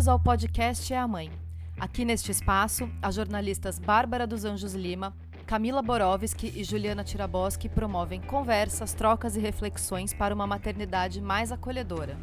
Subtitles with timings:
[0.00, 1.30] Bem-vindos ao podcast É a Mãe.
[1.78, 8.18] Aqui neste espaço, as jornalistas Bárbara dos Anjos Lima, Camila Borowski e Juliana Tiraboski promovem
[8.18, 12.16] conversas, trocas e reflexões para uma maternidade mais acolhedora.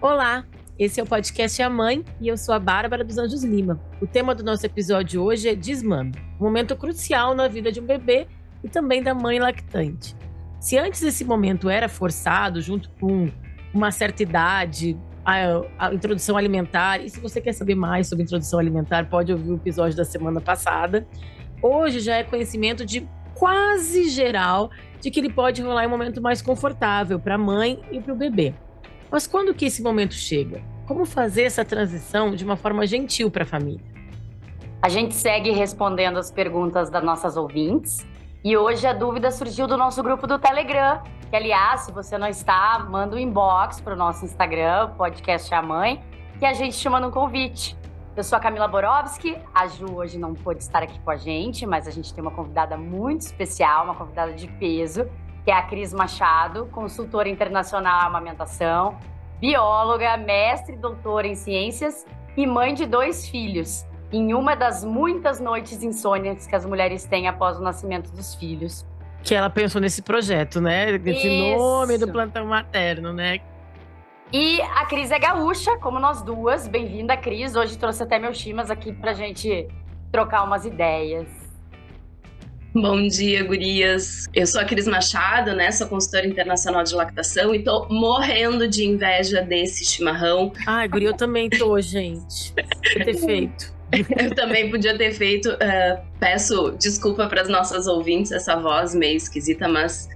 [0.00, 0.44] Olá,
[0.76, 3.80] esse é o podcast É a Mãe e eu sou a Bárbara dos Anjos Lima.
[4.02, 7.86] O tema do nosso episódio hoje é desmame, um momento crucial na vida de um
[7.86, 8.26] bebê
[8.64, 10.16] e também da mãe lactante.
[10.58, 13.30] Se antes esse momento era forçado, junto com
[13.72, 17.04] uma certa idade, a, a, introdução alimentar.
[17.04, 20.40] E se você quer saber mais sobre introdução alimentar, pode ouvir o episódio da semana
[20.40, 21.06] passada.
[21.60, 26.22] Hoje já é conhecimento de quase geral de que ele pode rolar em um momento
[26.22, 28.54] mais confortável para a mãe e para o bebê.
[29.10, 30.62] Mas quando que esse momento chega?
[30.86, 33.84] Como fazer essa transição de uma forma gentil para a família?
[34.80, 38.06] A gente segue respondendo as perguntas das nossas ouvintes.
[38.44, 42.28] E hoje a dúvida surgiu do nosso grupo do Telegram, que, aliás, se você não
[42.28, 46.00] está, manda um inbox para o nosso Instagram, podcast A Mãe,
[46.38, 47.76] que a gente te manda um convite.
[48.14, 51.66] Eu sou a Camila Borowski, a Ju hoje não pôde estar aqui com a gente,
[51.66, 55.06] mas a gente tem uma convidada muito especial, uma convidada de peso,
[55.44, 58.96] que é a Cris Machado, consultora internacional em amamentação,
[59.40, 62.06] bióloga, mestre e doutora em ciências
[62.36, 67.28] e mãe de dois filhos, em uma das muitas noites insônias que as mulheres têm
[67.28, 68.86] após o nascimento dos filhos
[69.26, 70.94] que ela pensou nesse projeto, né?
[71.04, 71.58] Esse Isso.
[71.58, 73.40] nome do plantão materno, né?
[74.32, 76.68] E a Cris é gaúcha, como nós duas.
[76.68, 77.56] Bem-vinda, Cris.
[77.56, 79.66] Hoje trouxe até meus chimas aqui pra gente
[80.12, 81.26] trocar umas ideias.
[82.72, 84.26] Bom dia, gurias.
[84.32, 85.72] Eu sou a Cris Machado, né?
[85.72, 90.52] Sou consultora internacional de lactação e tô morrendo de inveja desse chimarrão.
[90.68, 92.54] Ai, guria, eu também tô, gente.
[92.94, 93.75] Vou ter feito.
[94.18, 95.50] Eu também podia ter feito.
[95.50, 100.08] Uh, peço desculpa para as nossas ouvintes essa voz meio esquisita, mas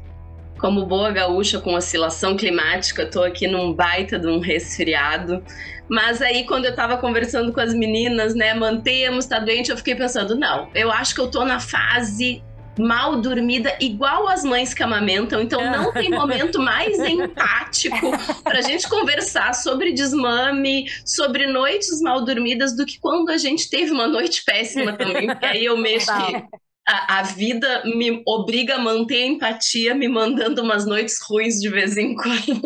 [0.58, 5.42] como boa gaúcha com oscilação climática, tô aqui num baita de um resfriado.
[5.88, 9.94] Mas aí, quando eu tava conversando com as meninas, né, mantemos, tá doente, eu fiquei
[9.94, 12.44] pensando, não, eu acho que eu tô na fase
[12.78, 15.40] mal dormida, igual as mães que amamentam.
[15.40, 18.10] Então não tem momento mais empático
[18.42, 23.90] pra gente conversar sobre desmame, sobre noites mal dormidas, do que quando a gente teve
[23.90, 25.26] uma noite péssima também.
[25.26, 30.08] Porque aí eu mexo que a, a, vida me obriga a manter a empatia, me
[30.08, 32.60] mandando umas noites ruins de vez em quando.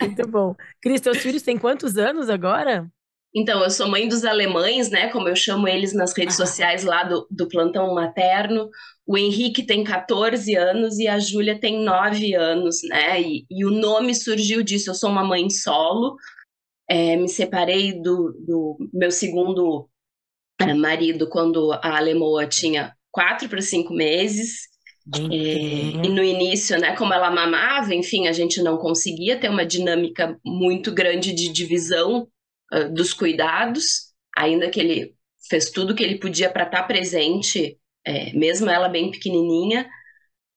[0.00, 0.54] Muito bom.
[0.80, 2.90] Cris, teus filhos têm quantos anos agora?
[3.38, 5.10] Então, eu sou mãe dos alemães, né?
[5.10, 8.70] Como eu chamo eles nas redes sociais lá do, do plantão materno.
[9.06, 13.20] O Henrique tem 14 anos e a Júlia tem 9 anos, né?
[13.20, 14.88] E, e, o nome surgiu disso.
[14.88, 16.16] Eu sou uma mãe solo,
[16.88, 19.86] é, me separei do, do meu segundo
[20.58, 24.62] é, marido quando a Alemoa tinha 4 para 5 meses.
[25.14, 29.66] É, e no início, né, como ela mamava, enfim, a gente não conseguia ter uma
[29.66, 32.26] dinâmica muito grande de divisão
[32.72, 35.14] uh, dos cuidados, ainda que ele
[35.48, 39.88] fez tudo que ele podia para estar tá presente é, mesmo ela bem pequenininha,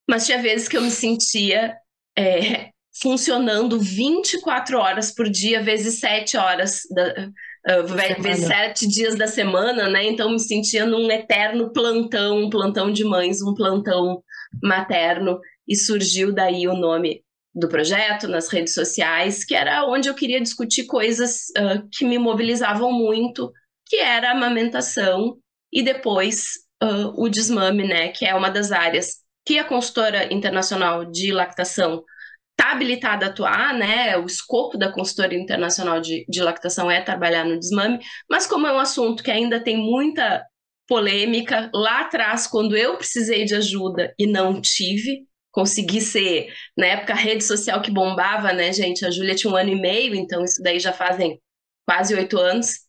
[0.08, 1.76] mas tinha vezes que eu me sentia
[2.16, 2.70] é,
[3.02, 7.32] funcionando 24 horas por dia, vezes 7 horas, da,
[7.80, 10.06] uh, vezes 7 dias da semana, né?
[10.06, 14.22] Então me sentia num eterno plantão, um plantão de mães, um plantão
[14.62, 17.24] materno, e surgiu daí o nome
[17.54, 22.18] do projeto nas redes sociais, que era onde eu queria discutir coisas uh, que me
[22.18, 23.52] mobilizavam muito,
[23.88, 25.38] que era a amamentação
[25.74, 31.06] e depois uh, o desmame, né, que é uma das áreas que a consultora internacional
[31.06, 32.04] de lactação
[32.52, 34.18] está habilitada a atuar, né?
[34.18, 38.00] O escopo da consultora internacional de, de lactação é trabalhar no desmame,
[38.30, 40.46] mas como é um assunto que ainda tem muita
[40.90, 47.14] polêmica, lá atrás, quando eu precisei de ajuda e não tive, consegui ser, na época,
[47.14, 49.06] a rede social que bombava, né, gente?
[49.06, 51.42] A Júlia tinha um ano e meio, então isso daí já fazem
[51.88, 52.80] quase oito anos.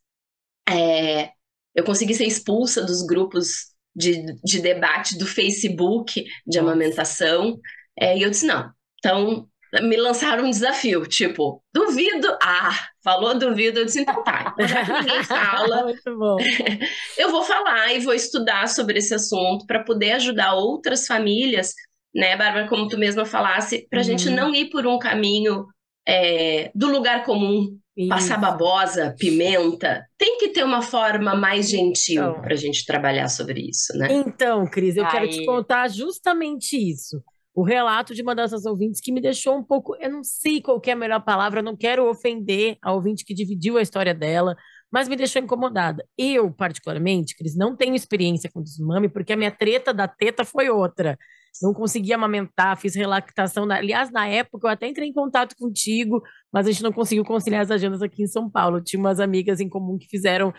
[0.69, 1.31] É,
[1.75, 7.59] eu consegui ser expulsa dos grupos de, de debate do Facebook de amamentação.
[7.99, 8.71] É, e eu disse: não.
[8.99, 9.49] Então,
[9.83, 12.37] me lançaram um desafio, tipo, duvido.
[12.43, 13.81] Ah, falou duvido.
[13.81, 16.37] Eu disse: então tá, já que ninguém fala, Muito bom.
[17.17, 21.73] eu vou falar e vou estudar sobre esse assunto para poder ajudar outras famílias,
[22.15, 24.09] né, Bárbara, como tu mesma falasse, para a uhum.
[24.09, 25.67] gente não ir por um caminho
[26.07, 28.09] é, do lugar comum, isso.
[28.09, 33.29] Passar babosa, pimenta, tem que ter uma forma mais gentil então, para a gente trabalhar
[33.29, 34.09] sobre isso, né?
[34.11, 35.11] Então, Cris, eu Aí.
[35.11, 37.23] quero te contar justamente isso.
[37.55, 39.97] O relato de uma dessas ouvintes que me deixou um pouco.
[40.01, 43.77] Eu não sei qual é a melhor palavra, não quero ofender a ouvinte que dividiu
[43.77, 44.57] a história dela,
[44.91, 46.03] mas me deixou incomodada.
[46.17, 50.71] Eu, particularmente, Cris, não tenho experiência com desmame, porque a minha treta da teta foi
[50.71, 51.19] outra.
[51.63, 53.71] Não conseguia amamentar, fiz relactação.
[53.71, 57.63] Aliás, na época eu até entrei em contato contigo, mas a gente não conseguiu conciliar
[57.63, 58.79] as agendas aqui em São Paulo.
[58.79, 60.53] Eu tinha umas amigas em comum que fizeram,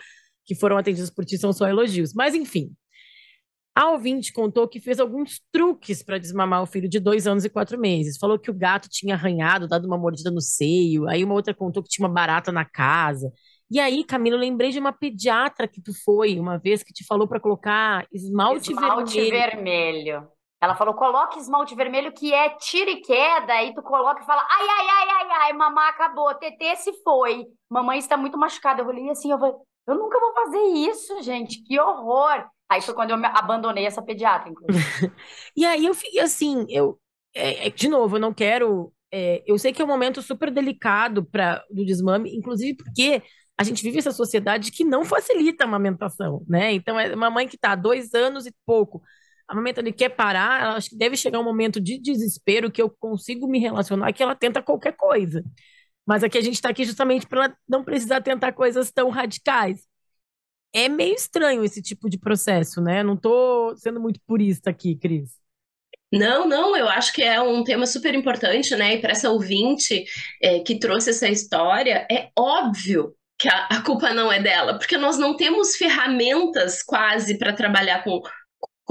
[0.44, 2.12] que foram atendidas por ti, são só elogios.
[2.14, 2.74] Mas enfim,
[3.74, 7.48] a ouvinte contou que fez alguns truques para desmamar o filho de dois anos e
[7.48, 8.18] quatro meses.
[8.18, 11.08] Falou que o gato tinha arranhado, dado uma mordida no seio.
[11.08, 13.32] Aí uma outra contou que tinha uma barata na casa.
[13.70, 17.02] E aí, Camila, eu lembrei de uma pediatra que tu foi uma vez que te
[17.06, 19.32] falou para colocar esmalte, esmalte vermelho.
[19.32, 20.28] vermelho.
[20.62, 23.52] Ela falou: coloque esmalte vermelho que é tira e queda.
[23.52, 27.46] Aí tu coloca e fala: ai, ai, ai, ai, ai, mamãe acabou, TT se foi.
[27.68, 28.80] Mamãe está muito machucada.
[28.80, 29.56] Eu falei assim: eu, falei,
[29.88, 32.46] eu nunca vou fazer isso, gente, que horror.
[32.70, 35.12] Aí foi quando eu abandonei essa pediatra, inclusive.
[35.56, 36.98] e aí eu fiquei assim, eu,
[37.34, 38.92] é, é, de novo, eu não quero.
[39.12, 43.20] É, eu sei que é um momento super delicado para do desmame, inclusive porque
[43.58, 46.72] a gente vive essa sociedade que não facilita a amamentação, né?
[46.72, 49.02] Então, é uma mãe que está há dois anos e pouco
[49.48, 52.90] amamentando e quer parar, ela acho que deve chegar um momento de desespero que eu
[52.90, 55.44] consigo me relacionar, que ela tenta qualquer coisa.
[56.06, 59.86] Mas aqui a gente está aqui justamente para não precisar tentar coisas tão radicais
[60.72, 63.02] é meio estranho esse tipo de processo, né?
[63.02, 65.30] Não estou sendo muito purista aqui, Cris.
[66.10, 68.94] Não, não, eu acho que é um tema super importante, né?
[68.94, 70.04] E para essa ouvinte
[70.42, 74.96] é, que trouxe essa história, é óbvio que a, a, culpa não é dela, porque
[74.96, 78.20] nós não temos ferramentas quase para trabalhar com,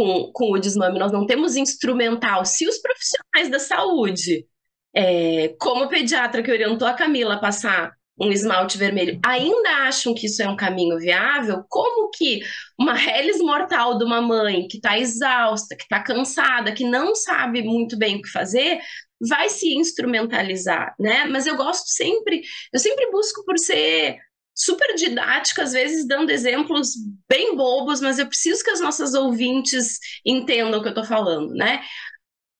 [0.01, 2.43] com, com o desmame, nós não temos instrumental.
[2.43, 4.47] Se os profissionais da saúde,
[4.95, 10.25] é, como pediatra que orientou a Camila a passar um esmalte vermelho, ainda acham que
[10.25, 12.41] isso é um caminho viável, como que
[12.79, 17.61] uma reles mortal de uma mãe que está exausta, que está cansada, que não sabe
[17.61, 18.79] muito bem o que fazer,
[19.29, 21.25] vai se instrumentalizar, né?
[21.25, 22.41] Mas eu gosto sempre,
[22.73, 24.17] eu sempre busco por ser
[24.63, 26.91] super didática, às vezes dando exemplos
[27.27, 31.51] bem bobos, mas eu preciso que as nossas ouvintes entendam o que eu estou falando,
[31.55, 31.81] né?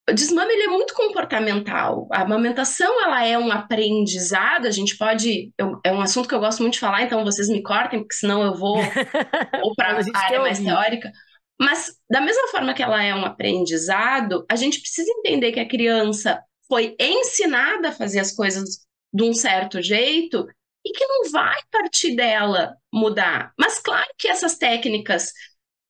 [0.10, 2.08] O desmame ele é muito comportamental.
[2.12, 4.66] A amamentação ela é um aprendizado.
[4.66, 5.54] A gente pode.
[5.56, 8.16] Eu, é um assunto que eu gosto muito de falar, então vocês me cortem, porque
[8.16, 8.78] senão eu vou
[9.64, 11.12] ou para a área mais teórica.
[11.60, 15.68] Mas, da mesma forma que ela é um aprendizado, a gente precisa entender que a
[15.68, 18.80] criança foi ensinada a fazer as coisas
[19.14, 20.48] de um certo jeito
[20.86, 23.54] e que não vai partir dela mudar.
[23.58, 25.32] Mas, claro que essas técnicas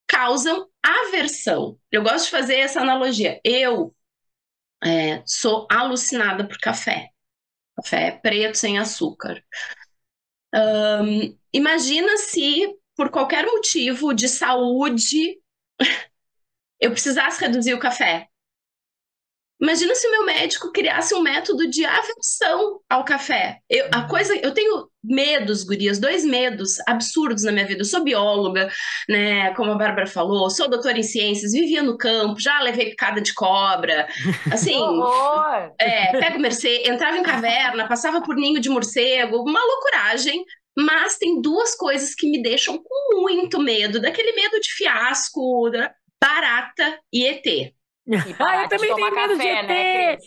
[0.07, 1.79] causam aversão.
[1.91, 3.39] Eu gosto de fazer essa analogia.
[3.43, 3.95] Eu
[4.83, 7.09] é, sou alucinada por café.
[7.77, 9.41] Café preto sem açúcar.
[10.53, 15.39] Um, imagina se, por qualquer motivo de saúde,
[16.79, 18.27] eu precisasse reduzir o café.
[19.61, 23.59] Imagina se o meu médico criasse um método de aversão ao café.
[23.69, 27.81] Eu, a coisa, eu tenho medos, gurias, dois medos absurdos na minha vida.
[27.81, 28.71] Eu sou bióloga,
[29.07, 33.21] né, como a Bárbara falou, sou doutora em ciências, vivia no campo, já levei picada
[33.21, 34.07] de cobra.
[34.51, 34.79] Assim,
[35.79, 40.43] é, pego mercê, entrava em caverna, passava por ninho de morcego, uma loucuragem.
[40.75, 45.69] Mas tem duas coisas que me deixam com muito medo, daquele medo de fiasco,
[46.19, 47.73] barata e ET.
[48.39, 49.67] Ah, eu também tenho medo de ET.
[49.67, 50.17] Né,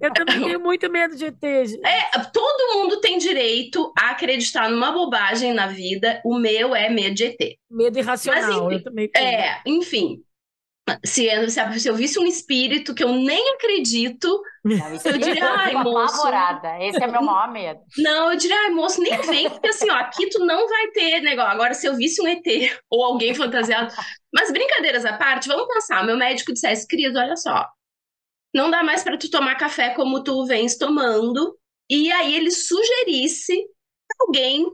[0.00, 1.44] eu também tenho muito medo de ET.
[1.44, 6.20] É, todo mundo tem direito a acreditar numa bobagem na vida.
[6.24, 7.58] O meu é medo de ET.
[7.70, 9.26] Medo irracional, Mas, enfim, eu também tenho.
[9.26, 10.22] É, enfim.
[11.04, 15.74] Se, se, se eu visse um espírito que eu nem acredito, não, eu diria, ai,
[15.74, 16.14] moço.
[16.14, 16.82] Apavorada.
[16.82, 17.80] Esse é meu maior medo.
[17.98, 21.20] Não, eu diria, ai, moço, nem vem, porque assim, ó, aqui tu não vai ter
[21.20, 21.52] negócio.
[21.52, 22.42] Agora, se eu visse um ET
[22.88, 23.92] ou alguém fantasiado.
[24.32, 26.04] Mas brincadeiras à parte, vamos pensar.
[26.06, 27.68] Meu médico dissesse, Cris, olha só,
[28.54, 31.58] não dá mais para tu tomar café como tu vens tomando.
[31.90, 33.54] E aí ele sugerisse
[34.18, 34.66] alguém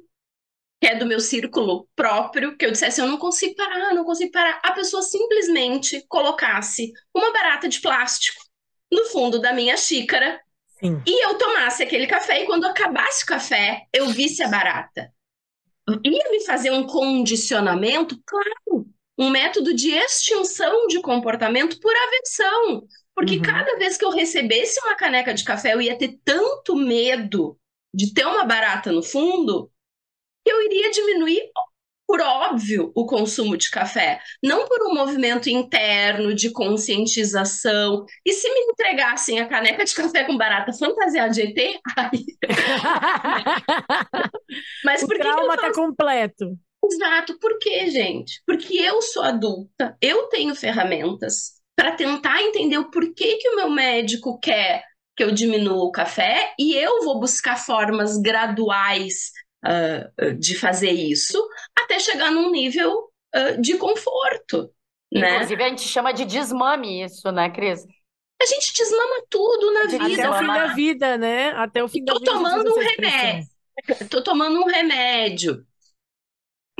[0.81, 4.31] que é do meu círculo próprio, que eu dissesse, eu não consigo parar, não consigo
[4.31, 8.50] parar, a pessoa simplesmente colocasse uma barata de plástico
[8.91, 10.41] no fundo da minha xícara
[10.79, 11.03] Sim.
[11.07, 15.13] e eu tomasse aquele café e quando acabasse o café, eu visse a barata.
[16.05, 18.21] Ia me fazer um condicionamento?
[18.25, 18.87] Claro,
[19.19, 22.87] um método de extinção de comportamento por aversão.
[23.15, 23.43] Porque uhum.
[23.43, 27.59] cada vez que eu recebesse uma caneca de café, eu ia ter tanto medo
[27.93, 29.71] de ter uma barata no fundo
[30.45, 31.51] eu iria diminuir,
[32.11, 34.21] por óbvio, o consumo de café.
[34.43, 38.05] Não por um movimento interno de conscientização.
[38.27, 41.81] E se me entregassem a caneca de café com barata fantasiada de ET?
[41.97, 42.11] Ai.
[44.85, 46.59] Mas por o que trauma que tá completo.
[46.85, 47.39] Exato.
[47.39, 48.43] Por quê, gente?
[48.45, 53.71] Porque eu sou adulta, eu tenho ferramentas para tentar entender o porquê que o meu
[53.71, 54.83] médico quer
[55.17, 59.31] que eu diminua o café e eu vou buscar formas graduais
[59.65, 64.73] uh, de fazer isso até chegar num nível uh, de conforto.
[65.13, 65.35] Né?
[65.35, 67.85] Inclusive, a gente chama de desmame isso, né, Cris?
[68.41, 70.07] A gente desmama tudo na vida.
[70.07, 71.51] Até o fim da vida, né?
[71.51, 72.33] Até o fim da Tô vida.
[72.33, 73.49] tomando um remédio.
[74.09, 75.67] Tô tomando um remédio.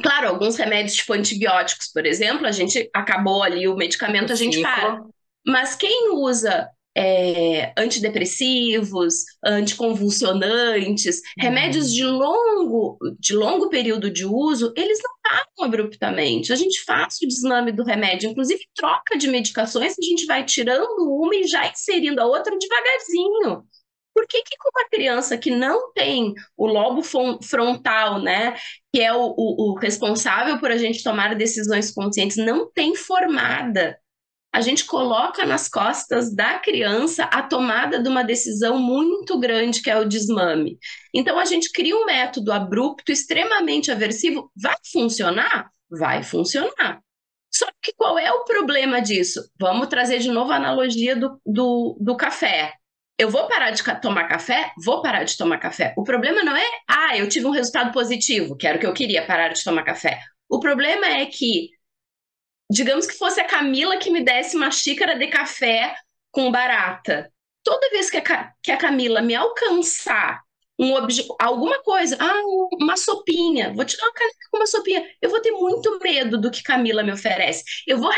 [0.03, 4.57] Claro, alguns remédios tipo antibióticos, por exemplo, a gente acabou ali o medicamento, a gente
[4.57, 4.73] Ciclo.
[4.73, 5.05] para.
[5.47, 14.99] Mas quem usa é, antidepressivos, anticonvulsionantes, remédios de longo, de longo período de uso, eles
[15.03, 16.53] não param abruptamente.
[16.53, 20.99] A gente faz o desmame do remédio, inclusive troca de medicações, a gente vai tirando
[21.01, 23.65] uma e já inserindo a outra devagarzinho.
[24.13, 28.57] Por que, que com uma criança que não tem o lobo fron- frontal, né,
[28.93, 33.97] que é o, o- o responsável por a gente tomar decisões conscientes, não tem formada,
[34.53, 39.91] a gente coloca nas costas da criança a tomada de uma decisão muito grande, que
[39.91, 40.79] é o desmame.
[41.15, 44.51] Então, a gente cria um método abrupto, extremamente aversivo.
[44.61, 45.71] Vai funcionar?
[45.89, 47.01] Vai funcionar.
[47.53, 49.41] Só que qual é o problema disso?
[49.59, 52.75] Vamos trazer de novo a analogia do, do, do café.
[53.19, 54.73] Eu vou parar de tomar café?
[54.83, 55.93] Vou parar de tomar café.
[55.97, 58.95] O problema não é, ah, eu tive um resultado positivo, que era o que eu
[58.95, 60.21] queria, parar de tomar café.
[60.49, 61.69] O problema é que
[62.71, 65.95] digamos que fosse a Camila que me desse uma xícara de café
[66.31, 67.33] com barata.
[67.65, 70.41] Toda vez que a, que a Camila me alcançar
[70.79, 74.67] um obje- alguma coisa, ah, um- uma sopinha, vou te dar uma caneca com uma
[74.67, 77.63] sopinha, eu vou ter muito medo do que Camila me oferece.
[77.87, 78.11] Eu vou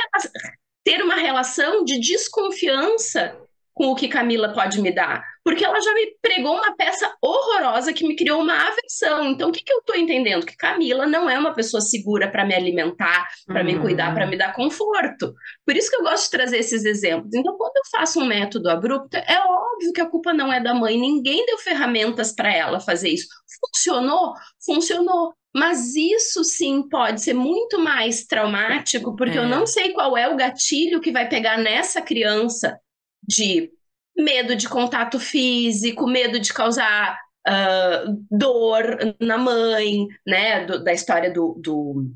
[0.84, 3.36] ter uma relação de desconfiança
[3.74, 7.92] com o que Camila pode me dar, porque ela já me pregou uma peça horrorosa
[7.92, 9.26] que me criou uma aversão.
[9.28, 10.44] Então, o que, que eu estou entendendo?
[10.44, 13.80] Que Camila não é uma pessoa segura para me alimentar, para me Uhum.
[13.80, 15.32] cuidar, para me dar conforto.
[15.66, 17.32] Por isso que eu gosto de trazer esses exemplos.
[17.34, 20.74] Então, quando eu faço um método abrupto, é óbvio que a culpa não é da
[20.74, 23.26] mãe, ninguém deu ferramentas para ela fazer isso.
[23.66, 24.34] Funcionou?
[24.64, 25.32] Funcionou.
[25.54, 29.40] Mas isso sim pode ser muito mais traumático, porque É.
[29.40, 32.78] eu não sei qual é o gatilho que vai pegar nessa criança
[33.26, 33.70] de
[34.16, 40.64] medo de contato físico, medo de causar ah, dor na mãe, né?
[40.66, 42.06] do- da história do, do,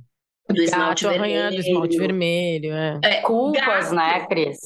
[0.48, 1.60] do esmalte Gato arranhando, vermelho.
[1.68, 2.72] esmalte vermelho.
[2.74, 3.00] É.
[3.04, 3.94] É, Culpas, gato.
[3.94, 4.58] né, Cris?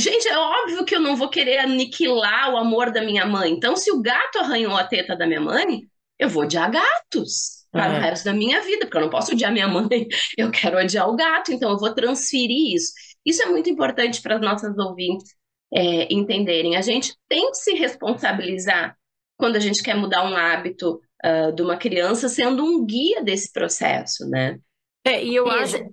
[0.00, 3.50] Gente, é óbvio que eu não vou querer aniquilar o amor da minha mãe.
[3.50, 5.82] Então, se o gato arranhou a teta da minha mãe,
[6.18, 7.98] eu vou odiar gatos para É.
[7.98, 9.88] o resto da minha vida, porque eu não posso odiar minha mãe,
[10.38, 12.92] eu quero odiar o gato, então eu vou transferir isso.
[13.26, 15.34] Isso é muito importante para as nossas ouvintes
[15.74, 16.76] é, entenderem.
[16.76, 18.96] A gente tem que se responsabilizar
[19.36, 23.50] quando a gente quer mudar um hábito ah, de uma criança, sendo um guia desse
[23.50, 24.58] processo, né?
[25.06, 25.88] É, e eu Cris, acho.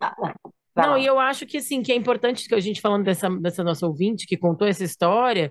[0.75, 3.29] vai Não, e eu acho que assim, que é importante que a gente falando dessa,
[3.29, 5.49] dessa nossa ouvinte que contou essa história,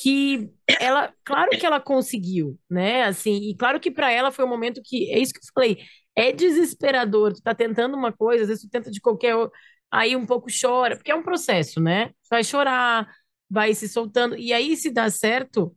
[0.00, 0.48] que
[0.80, 3.04] ela, claro que ela conseguiu, né?
[3.04, 5.78] Assim, e claro que para ela foi um momento que, é isso que eu falei,
[6.14, 7.32] é desesperador.
[7.32, 9.34] Tu tá tentando uma coisa, às vezes tu tenta de qualquer,
[9.90, 12.10] aí um pouco chora, porque é um processo, né?
[12.30, 13.08] Vai chorar,
[13.50, 15.74] vai se soltando, e aí se dá certo,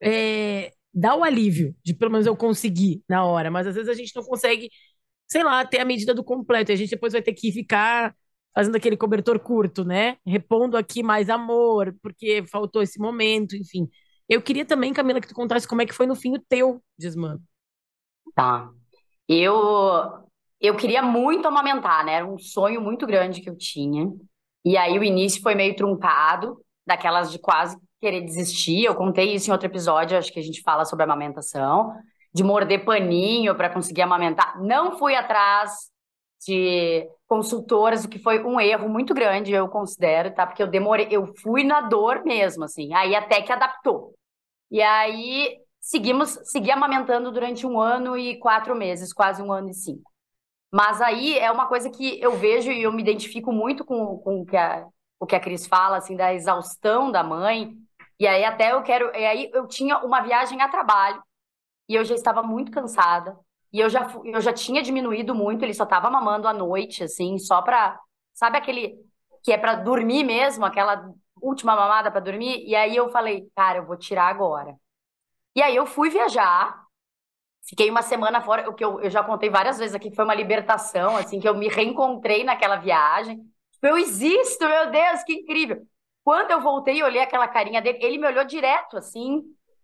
[0.00, 3.94] é, dá o alívio de pelo menos eu conseguir na hora, mas às vezes a
[3.94, 4.70] gente não consegue,
[5.28, 8.14] sei lá, ter a medida do completo, e a gente depois vai ter que ficar
[8.54, 10.16] fazendo aquele cobertor curto, né?
[10.24, 13.88] Repondo aqui mais amor, porque faltou esse momento, enfim.
[14.28, 16.82] Eu queria também, Camila, que tu contasse como é que foi no fim o teu
[16.96, 17.42] desmame.
[18.34, 18.70] Tá.
[19.28, 20.24] Eu
[20.60, 22.14] eu queria muito amamentar, né?
[22.14, 24.10] Era um sonho muito grande que eu tinha.
[24.64, 28.84] E aí o início foi meio truncado, daquelas de quase querer desistir.
[28.84, 31.94] Eu contei isso em outro episódio, acho que a gente fala sobre amamentação,
[32.32, 34.60] de morder paninho para conseguir amamentar.
[34.62, 35.90] Não fui atrás
[36.46, 40.46] de consultoras, o que foi um erro muito grande, eu considero, tá?
[40.46, 42.92] Porque eu demorei, eu fui na dor mesmo, assim.
[42.94, 44.14] Aí até que adaptou.
[44.70, 49.74] E aí seguimos, segui amamentando durante um ano e quatro meses, quase um ano e
[49.74, 50.10] cinco.
[50.72, 54.40] Mas aí é uma coisa que eu vejo e eu me identifico muito com, com
[54.40, 54.86] o que a,
[55.24, 57.74] o que a Cris fala, assim, da exaustão da mãe.
[58.20, 59.10] E aí até eu quero.
[59.16, 61.22] E aí eu tinha uma viagem a trabalho
[61.88, 63.38] e eu já estava muito cansada.
[63.72, 67.38] E eu já, eu já tinha diminuído muito, ele só estava mamando à noite, assim,
[67.38, 67.98] só pra.
[68.34, 68.96] Sabe aquele
[69.42, 72.62] que é pra dormir mesmo, aquela última mamada pra dormir?
[72.66, 74.76] E aí eu falei, cara, eu vou tirar agora.
[75.56, 76.84] E aí eu fui viajar,
[77.68, 80.24] fiquei uma semana fora, o que eu, eu já contei várias vezes aqui, que foi
[80.24, 83.40] uma libertação, assim, que eu me reencontrei naquela viagem.
[83.86, 85.82] Eu existo, meu Deus, que incrível.
[86.24, 89.42] Quando eu voltei e olhei aquela carinha dele, ele me olhou direto, assim,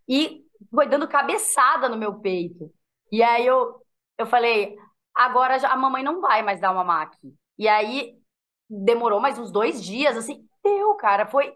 [0.08, 0.42] e
[0.74, 2.70] foi dando cabeçada no meu peito.
[3.12, 3.74] E aí eu,
[4.16, 4.76] eu falei,
[5.14, 7.34] agora a mamãe não vai mais dar uma aqui.
[7.58, 8.14] E aí
[8.68, 11.52] demorou mais uns dois dias, assim, deu, cara, foi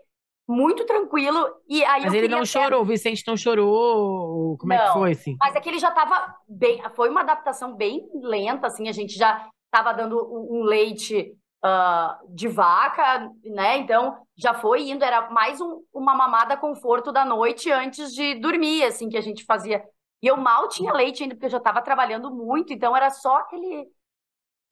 [0.46, 1.48] muito tranquilo.
[1.68, 4.58] E aí Mas ele não ter- chorou, o Vicente não chorou.
[4.58, 4.92] Como é que Não.
[4.92, 5.36] foi, assim?
[5.40, 6.82] Mas é que ele já tava bem.
[6.94, 8.88] Foi uma adaptação bem lenta, assim.
[8.88, 10.18] A gente já tava dando
[10.50, 11.34] um leite
[11.64, 13.78] uh, de vaca, né?
[13.78, 18.84] Então já foi indo, era mais um, uma mamada conforto da noite antes de dormir,
[18.84, 19.82] assim, que a gente fazia.
[20.22, 23.38] E eu mal tinha leite ainda, porque eu já estava trabalhando muito, então era só
[23.38, 23.86] aquele.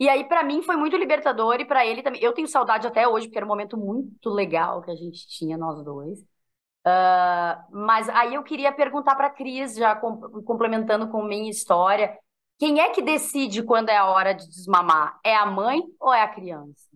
[0.01, 2.23] E aí, para mim, foi muito libertador e para ele também.
[2.23, 5.57] Eu tenho saudade até hoje, porque era um momento muito legal que a gente tinha,
[5.57, 6.21] nós dois.
[6.85, 12.19] Uh, mas aí eu queria perguntar para Cris, já complementando com minha história,
[12.63, 15.19] quem é que decide quando é a hora de desmamar?
[15.25, 16.87] É a mãe ou é a criança?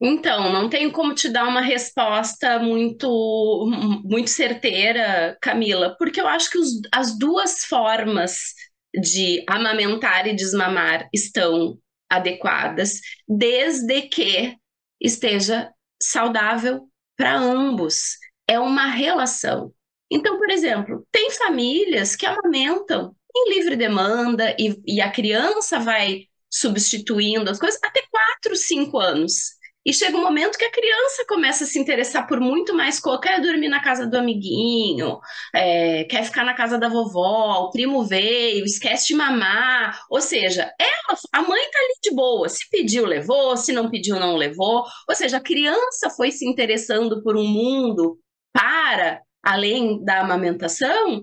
[0.00, 3.68] Então, não tenho como te dar uma resposta muito,
[4.04, 8.54] muito certeira, Camila, porque eu acho que os, as duas formas
[8.94, 11.76] de amamentar e desmamar estão
[12.08, 14.56] adequadas, desde que
[15.00, 15.68] esteja
[16.00, 18.18] saudável para ambos
[18.48, 19.74] é uma relação.
[20.08, 26.26] Então, por exemplo, tem famílias que amamentam em livre demanda e, e a criança vai
[26.50, 29.54] substituindo as coisas até 4, 5 anos.
[29.86, 33.20] E chega um momento que a criança começa a se interessar por muito mais coisa,
[33.20, 35.18] quer dormir na casa do amiguinho,
[35.54, 40.00] é, quer ficar na casa da vovó, o primo veio, esquece de mamar.
[40.08, 42.48] Ou seja, ela, a mãe tá ali de boa.
[42.48, 44.84] Se pediu, levou, se não pediu, não levou.
[45.06, 48.18] Ou seja, a criança foi se interessando por um mundo
[48.54, 51.22] para além da amamentação,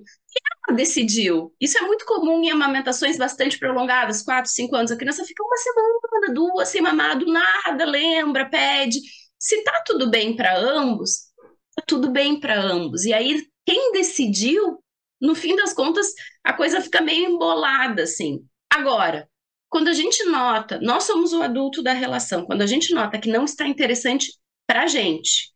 [0.67, 1.53] ela decidiu.
[1.59, 4.91] Isso é muito comum em amamentações bastante prolongadas, quatro, cinco anos.
[4.91, 9.00] A criança fica uma semana, duas, sem mamar, do nada, lembra, pede.
[9.39, 11.31] Se tá tudo bem para ambos,
[11.75, 13.03] tá tudo bem para ambos.
[13.05, 14.79] E aí, quem decidiu,
[15.19, 16.07] no fim das contas,
[16.43, 18.39] a coisa fica meio embolada, assim.
[18.71, 19.27] Agora,
[19.69, 23.29] quando a gente nota, nós somos o adulto da relação, quando a gente nota que
[23.29, 24.33] não está interessante
[24.67, 25.51] para a gente,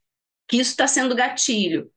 [0.47, 1.91] que isso está sendo gatilho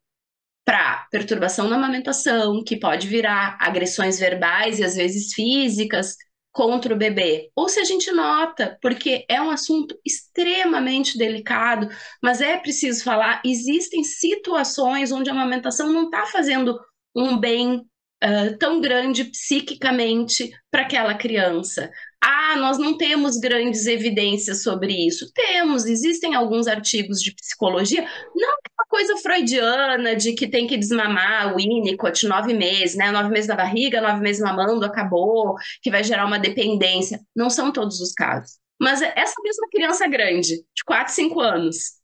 [0.68, 6.14] para perturbação na amamentação, que pode virar agressões verbais e às vezes físicas
[6.52, 7.50] contra o bebê.
[7.56, 11.88] Ou se a gente nota, porque é um assunto extremamente delicado,
[12.22, 16.78] mas é preciso falar, existem situações onde a amamentação não está fazendo
[17.16, 17.80] um bem
[18.24, 21.90] uh, tão grande psiquicamente para aquela criança.
[22.20, 25.30] Ah, nós não temos grandes evidências sobre isso.
[25.32, 28.02] Temos, existem alguns artigos de psicologia,
[28.34, 33.10] não uma coisa freudiana de que tem que desmamar o Winnicott nove meses, né?
[33.10, 37.20] Nove meses na barriga, nove meses mamando, acabou, que vai gerar uma dependência.
[37.34, 38.58] Não são todos os casos.
[38.80, 41.98] Mas essa mesma criança grande, de 4, 5 anos,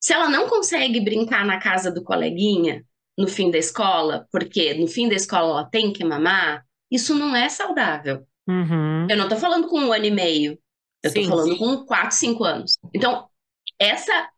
[0.00, 2.84] se ela não consegue brincar na casa do coleguinha
[3.20, 7.36] no fim da escola, porque no fim da escola ela tem que mamar, isso não
[7.36, 8.26] é saudável.
[8.48, 9.06] Uhum.
[9.08, 10.58] Eu não tô falando com um ano e meio.
[11.02, 11.58] Eu sim, tô falando sim.
[11.58, 12.78] com quatro, cinco anos.
[12.94, 13.28] Então,
[13.78, 14.30] essa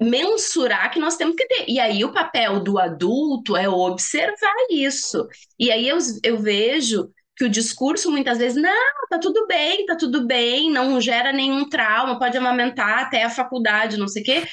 [0.00, 1.64] mensurar que nós temos que ter.
[1.68, 5.26] E aí o papel do adulto é observar isso.
[5.58, 9.96] E aí eu, eu vejo que o discurso muitas vezes, não, tá tudo bem, tá
[9.96, 14.44] tudo bem, não gera nenhum trauma, pode amamentar até a faculdade, não sei o quê.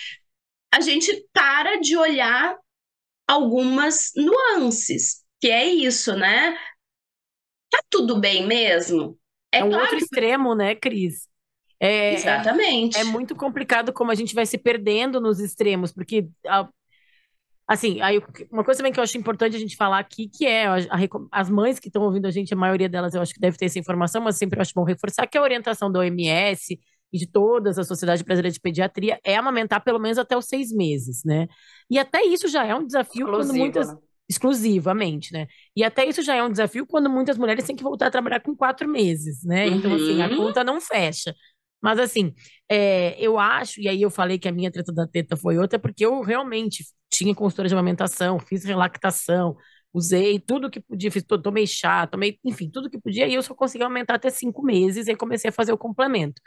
[0.74, 2.56] A gente para de olhar
[3.30, 6.58] algumas nuances, que é isso, né?
[7.70, 9.20] Tá tudo bem mesmo?
[9.52, 10.04] É, é um claro outro que...
[10.04, 11.28] extremo, né, Cris?
[11.80, 12.98] É, Exatamente.
[12.98, 16.28] É, é, muito complicado como a gente vai se perdendo nos extremos, porque
[17.68, 18.20] assim, aí
[18.52, 21.40] uma coisa também que eu acho importante a gente falar aqui, que é a, a,
[21.40, 23.66] as mães que estão ouvindo a gente, a maioria delas eu acho que deve ter
[23.66, 26.80] essa informação, mas sempre eu acho bom reforçar que a orientação da OMS
[27.12, 30.72] e de todas a Sociedade Brasileira de Pediatria é amamentar pelo menos até os seis
[30.72, 31.48] meses, né?
[31.90, 33.90] E até isso já é um desafio quando muitas.
[33.90, 34.00] Né?
[34.30, 35.48] exclusivamente, né?
[35.76, 38.40] E até isso já é um desafio quando muitas mulheres têm que voltar a trabalhar
[38.40, 39.68] com quatro meses, né?
[39.68, 40.38] Então, assim, a uhum.
[40.38, 41.34] conta não fecha.
[41.82, 42.34] Mas, assim,
[42.70, 45.80] é, eu acho, e aí eu falei que a minha treta da teta foi outra,
[45.80, 49.56] porque eu realmente tinha consultora de amamentação, fiz relactação,
[49.94, 53.56] usei tudo que podia, fiz, tomei chá, tomei, enfim, tudo que podia, e eu só
[53.56, 56.40] consegui aumentar até cinco meses, e aí comecei a fazer o complemento.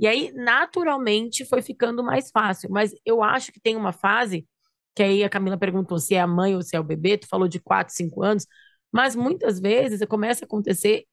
[0.00, 2.70] E aí, naturalmente, foi ficando mais fácil.
[2.70, 4.48] Mas eu acho que tem uma fase
[4.94, 7.28] que aí a Camila perguntou se é a mãe ou se é o bebê, tu
[7.28, 8.46] falou de 4, 5 anos,
[8.92, 11.04] mas muitas vezes começa a acontecer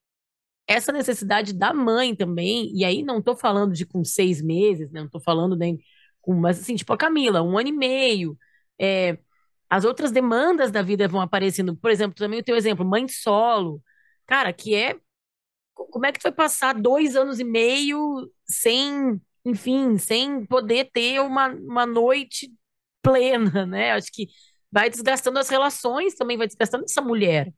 [0.67, 5.01] essa necessidade da mãe também, e aí não tô falando de com seis meses, né?
[5.01, 5.79] não tô falando nem
[6.21, 8.37] com, mas assim, tipo a Camila, um ano e meio,
[8.79, 9.17] é,
[9.69, 13.81] as outras demandas da vida vão aparecendo, por exemplo, também o teu exemplo, mãe solo,
[14.25, 14.95] cara, que é,
[15.85, 21.47] como é que vai passar dois anos e meio sem, enfim, sem poder ter uma,
[21.47, 22.51] uma noite
[23.01, 23.93] plena, né?
[23.93, 24.27] Acho que
[24.71, 27.53] vai desgastando as relações também, vai desgastando essa mulher.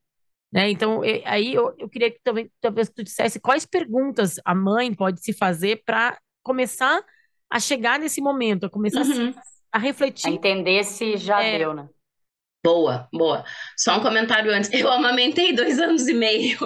[0.51, 0.69] Né?
[0.71, 5.21] Então, aí eu, eu queria que também talvez tu dissesse quais perguntas a mãe pode
[5.21, 7.03] se fazer para começar
[7.49, 9.33] a chegar nesse momento, a começar uhum.
[9.71, 10.27] a, a, refletir.
[10.27, 11.87] A entender se já é, deu, né?
[12.63, 13.45] Boa, boa.
[13.77, 14.69] Só um comentário antes.
[14.73, 16.57] Eu amamentei dois anos e meio,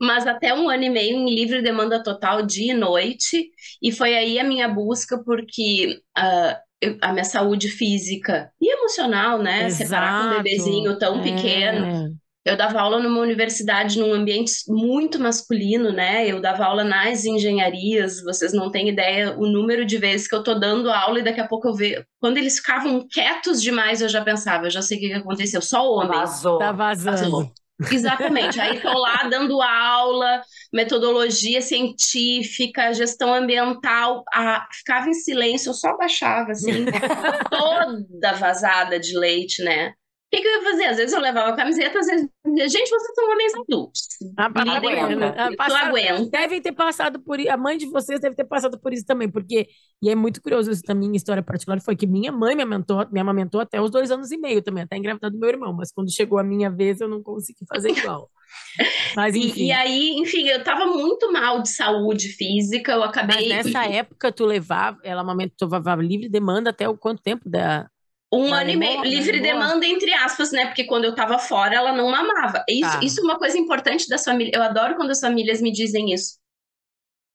[0.00, 3.50] mas até um ano e meio em livre demanda total, dia e noite.
[3.82, 9.38] E foi aí a minha busca, porque uh, eu, a minha saúde física e emocional,
[9.42, 9.66] né?
[9.66, 9.76] Exato.
[9.88, 11.22] Separar com um bebezinho tão É.
[11.22, 12.18] pequeno.
[12.44, 16.26] Eu dava aula numa universidade num ambiente muito masculino, né?
[16.30, 20.42] Eu dava aula nas engenharias, vocês não têm ideia o número de vezes que eu
[20.42, 22.04] tô dando aula e daqui a pouco eu vejo.
[22.20, 25.62] Quando eles ficavam quietos demais, eu já pensava, eu já sei o que que aconteceu.
[25.62, 26.18] Só homens.
[26.18, 26.58] Vazou.
[26.58, 27.16] Tá vazando.
[27.16, 27.52] Vazou.
[27.90, 28.60] Exatamente.
[28.60, 34.22] Aí tô lá dando aula, metodologia científica, gestão ambiental.
[34.32, 36.84] Ah, ficava em silêncio, eu só baixava, assim,
[37.50, 39.94] toda vazada de leite, né?
[40.34, 40.84] O que, que eu ia fazer?
[40.86, 42.28] Às vezes eu levava a camiseta, às vezes.
[42.46, 44.00] Gente, vocês são homens adultos.
[44.36, 45.26] A, a, Lidem aguenta.
[45.26, 46.30] a, a, aguenta.
[46.30, 47.50] devem ter passado por isso.
[47.50, 49.66] A mãe de vocês deve ter passado por isso também, porque.
[50.02, 53.06] E é muito curioso isso também, minha história particular foi que minha mãe me amamentou,
[53.10, 55.72] me amamentou até os dois anos e meio também, até engravidar do meu irmão.
[55.72, 58.28] Mas quando chegou a minha vez, eu não consegui fazer igual.
[59.16, 59.62] Mas enfim.
[59.62, 63.48] E, e aí, enfim, eu tava muito mal de saúde física, eu Mas acabei.
[63.48, 67.88] nessa época tu levava, ela amamentou levava livre demanda até o quanto tempo da.
[68.36, 70.66] Um ano e meio, livre demanda, entre aspas, né?
[70.66, 72.64] Porque quando eu tava fora, ela não mamava.
[72.68, 73.00] Isso, Tá.
[73.02, 74.54] isso é uma coisa importante das famílias.
[74.54, 76.34] Eu adoro quando as famílias me dizem isso.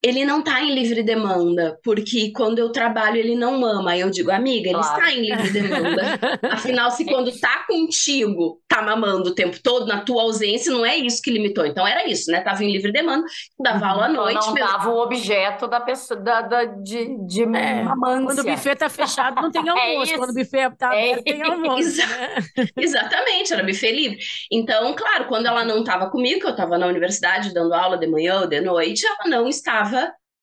[0.02, 3.92] Ele não tá em livre demanda, porque quando eu trabalho ele não mama.
[3.92, 4.98] Aí eu digo, amiga, ele Claro.
[4.98, 6.20] está em livre demanda.
[6.52, 10.96] Afinal, se quando tá contigo, tá mamando o tempo todo, na tua ausência, não é
[10.96, 11.66] isso que limitou.
[11.66, 12.40] Então era isso, né?
[12.40, 13.26] Tava em livre demanda,
[13.60, 14.46] dava aula à noite.
[14.48, 14.70] não mesmo.
[14.70, 18.26] tava o objeto da pessoa da, da- de, de É, mamância.
[18.26, 20.04] Quando o buffet tá fechado, não tem almoço.
[20.12, 20.18] isso.
[20.18, 21.82] Quando o buffet tá É aberto, tem almoço.
[21.90, 22.08] isso.
[22.08, 22.36] né?
[22.78, 24.18] Exatamente, era buffet livre.
[24.50, 28.08] Então, claro, quando ela não estava comigo, que eu estava na universidade dando aula de
[28.08, 29.89] manhã ou de noite, ela não estava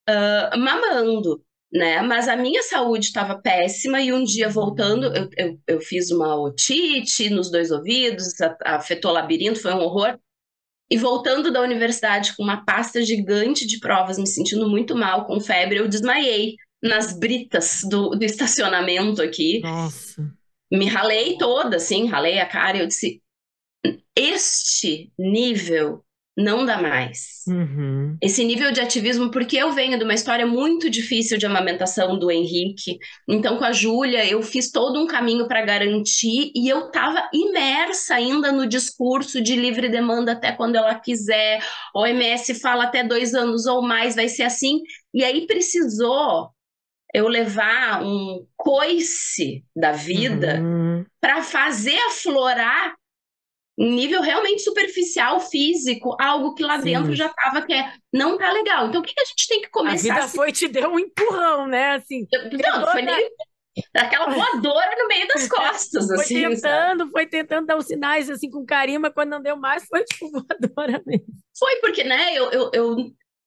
[0.08, 2.00] ah, mamando, né?
[2.02, 6.40] Mas a minha saúde estava péssima e um dia voltando, eu, eu, eu fiz uma
[6.40, 10.18] otite nos dois ouvidos, afetou o labirinto, foi um horror.
[10.88, 15.40] E voltando da universidade com uma pasta gigante de provas, me sentindo muito mal, com
[15.40, 20.32] febre, eu desmaiei nas britas do, do estacionamento aqui Nossa.
[20.70, 23.20] me ralei toda, assim, ralei a cara e eu disse:
[24.14, 26.04] este nível
[26.36, 27.42] não dá mais.
[27.48, 28.16] Uhum.
[28.20, 32.30] Esse nível de ativismo, porque eu venho de uma história muito difícil de amamentação do
[32.30, 32.98] Henrique.
[33.26, 38.16] Então, com a Júlia, eu fiz todo um caminho para garantir e eu estava imersa
[38.16, 41.60] ainda no discurso de livre demanda até quando ela quiser.
[41.94, 44.80] O OMS fala até dois anos ou mais, vai ser assim.
[45.14, 46.50] E aí precisou
[47.14, 51.04] eu levar um coice da vida Uhum.
[51.18, 52.94] para fazer aflorar
[53.78, 56.84] em nível realmente superficial, físico, algo que lá Sim.
[56.84, 58.88] dentro já estava que é, não tá legal.
[58.88, 60.36] Então o que, que a gente tem que A começar vida a se...
[60.36, 61.92] foi te deu um empurrão, né?
[61.92, 63.30] Assim, Não, não foi nem
[63.94, 66.62] aquela voadora no meio das costas, foi assim, sabe?
[66.62, 70.04] tentando, foi tentando dar os sinais assim com carinho, mas quando não deu mais, foi
[70.04, 71.26] tipo voadora mesmo.
[71.58, 72.96] Foi porque, né, eu, eu, eu-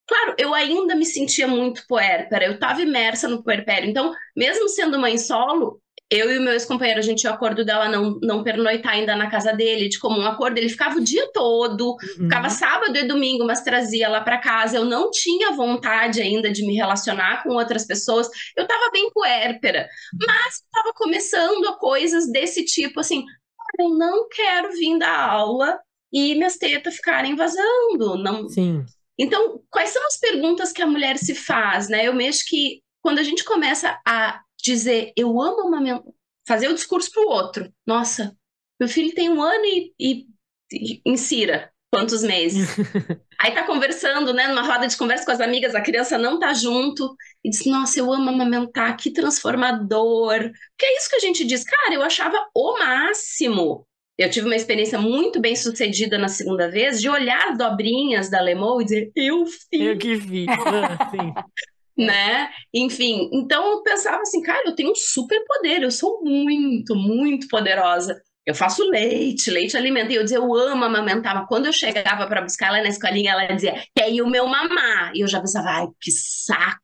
[0.06, 3.88] Claro, eu ainda me sentia muito puérpera, eu estava imersa no puerpério.
[3.88, 5.80] Então, mesmo sendo mãe solo,
[6.10, 9.14] eu e o meu ex-companheiro, a gente tinha o acordo dela não, não pernoitar ainda
[9.14, 10.58] na casa dele, de comum acordo.
[10.58, 12.50] Ele ficava o dia todo, ficava Uhum.
[12.50, 14.76] sábado e domingo, mas trazia lá para casa.
[14.76, 18.28] Eu não tinha vontade ainda de me relacionar com outras pessoas.
[18.56, 19.88] Eu estava bem puérpera,
[20.26, 23.24] mas estava começando a coisas desse tipo, assim,
[23.60, 25.78] "Ah, eu não quero vir da aula
[26.12, 28.84] e minhas tetas ficarem vazando, não, Sim.
[29.16, 32.08] então, quais são as perguntas que a mulher se faz, né?
[32.08, 36.12] Eu mesmo que quando a gente começa a dizer eu amo amamentar,
[36.46, 37.72] fazer o discurso pro outro.
[37.86, 38.36] Nossa,
[38.78, 40.26] meu filho tem um ano e, e,
[40.72, 42.68] e insira quantos meses?
[43.40, 46.52] Aí tá conversando, né, numa roda de conversa com as amigas, a criança não tá
[46.52, 50.50] junto e diz: "Nossa, eu amo amamentar, que transformador".
[50.78, 53.86] Que é isso que a gente diz, cara, eu achava o máximo.
[54.18, 58.40] Eu tive uma experiência muito bem sucedida na segunda vez de olhar as dobrinhas da
[58.40, 60.44] Lemou e dizer: "Eu fiz" Eu que vi.
[61.98, 62.06] Sim.
[62.06, 62.50] né?
[62.72, 67.48] Enfim, então eu pensava assim, cara, eu tenho um super poder, eu sou muito, muito
[67.48, 68.20] poderosa.
[68.46, 70.12] Eu faço leite, leite alimenta.
[70.12, 71.34] E eu dizia, eu amo amamentar.
[71.34, 74.46] Mas quando eu chegava para buscar ela na escolinha, ela dizia, quer ir o meu
[74.46, 75.12] mamar.
[75.14, 76.80] E eu já pensava, ai, que saco.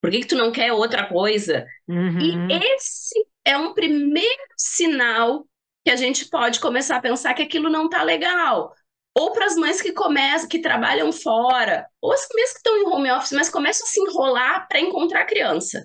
[0.00, 1.64] Por que, que tu não quer outra coisa?
[1.88, 2.48] Uhum.
[2.50, 5.46] E esse é um primeiro sinal
[5.84, 8.72] que a gente pode começar a pensar que aquilo não tá legal.
[9.16, 12.86] Ou para as mães que começam, que trabalham fora, ou as mesmas que estão em
[12.86, 15.84] home office, mas começam a se enrolar para encontrar a criança.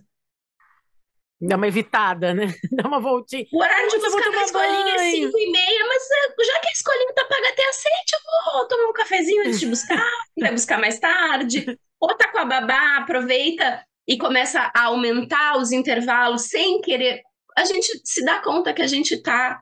[1.41, 2.47] Dá uma evitada, né?
[2.71, 3.45] Dá uma voltinha.
[3.51, 5.27] O horário de buscar na escolinha é banho.
[5.27, 8.53] 5 e meia, mas é, já que a escolinha tá paga até às 7, eu
[8.53, 11.77] vou tomar um cafezinho antes de buscar, vai buscar mais tarde.
[11.99, 17.21] Ou tá com a babá, aproveita e começa a aumentar os intervalos sem querer.
[17.57, 19.61] A gente se dá conta que a gente tá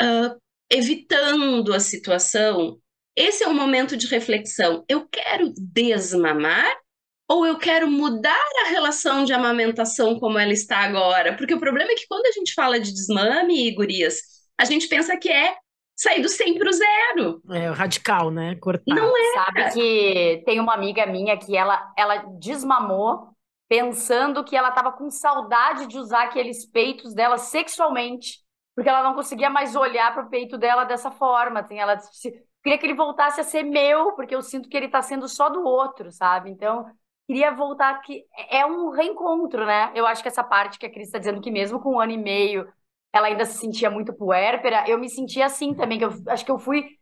[0.00, 0.40] uh,
[0.70, 2.78] evitando a situação,
[3.18, 4.84] esse é um momento de reflexão.
[4.88, 6.72] Eu quero desmamar
[7.28, 11.36] ou eu quero mudar a relação de amamentação como ela está agora?
[11.36, 14.20] Porque o problema é que quando a gente fala de desmame, gurias,
[14.56, 15.56] a gente pensa que é
[15.96, 17.42] sair do 100 para o zero.
[17.50, 18.54] É radical, né?
[18.54, 18.94] Cortar.
[18.94, 19.44] Não é.
[19.44, 23.30] Sabe que tem uma amiga minha que ela, ela desmamou
[23.68, 28.38] pensando que ela estava com saudade de usar aqueles peitos dela sexualmente,
[28.74, 31.60] porque ela não conseguia mais olhar para o peito dela dessa forma.
[31.60, 31.98] Assim, ela
[32.62, 35.48] queria que ele voltasse a ser meu, porque eu sinto que ele está sendo só
[35.48, 36.50] do outro, sabe?
[36.50, 36.86] Então,
[37.26, 39.92] queria voltar que é um reencontro, né?
[39.94, 42.12] Eu acho que essa parte que a Cris está dizendo que mesmo com um ano
[42.12, 42.66] e meio
[43.12, 46.50] ela ainda se sentia muito puérpera, eu me sentia assim também, que eu acho que
[46.50, 46.98] eu fui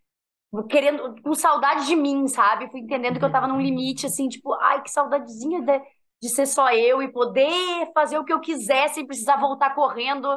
[0.68, 2.70] querendo, com saudade de mim, sabe?
[2.70, 5.80] Fui entendendo que eu tava num limite, assim, tipo, ai, que saudadezinha de,
[6.22, 10.28] de ser só eu e poder fazer o que eu quiser sem precisar voltar correndo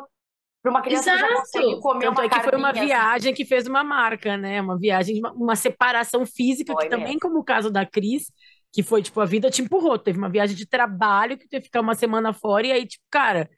[0.62, 1.26] para uma criança Exato.
[1.26, 2.86] que já consegue comer Tanto uma é que foi uma assim.
[2.86, 4.62] viagem que fez uma marca, né?
[4.62, 7.04] Uma viagem, uma separação física, foi que mesmo.
[7.04, 8.32] também, como o caso da Cris,
[8.74, 9.98] que foi, tipo, a vida te empurrou.
[9.98, 13.04] Teve uma viagem de trabalho que teve que ficar uma semana fora, e aí, tipo,
[13.10, 13.50] cara,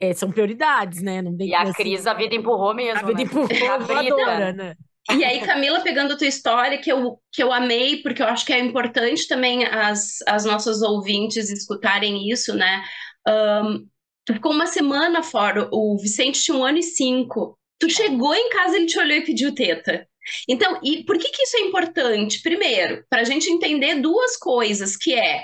[0.00, 1.20] é, são prioridades, né?
[1.20, 3.00] Não tem, e a assim, Cris, a vida empurrou mesmo.
[3.00, 3.22] A vida né?
[3.22, 4.74] empurrou a voadora, né?
[5.12, 8.46] E aí, Camila, pegando a tua história, que eu, que eu amei, porque eu acho
[8.46, 12.82] que é importante também as, as nossas ouvintes escutarem isso, né?
[13.28, 13.86] Um,
[14.24, 17.58] tu ficou uma semana fora, o Vicente tinha um ano e cinco.
[17.78, 20.06] Tu chegou em casa, ele te olhou e pediu teta.
[20.48, 22.40] Então, e por que, que isso é importante?
[22.42, 25.42] Primeiro, para a gente entender duas coisas, que é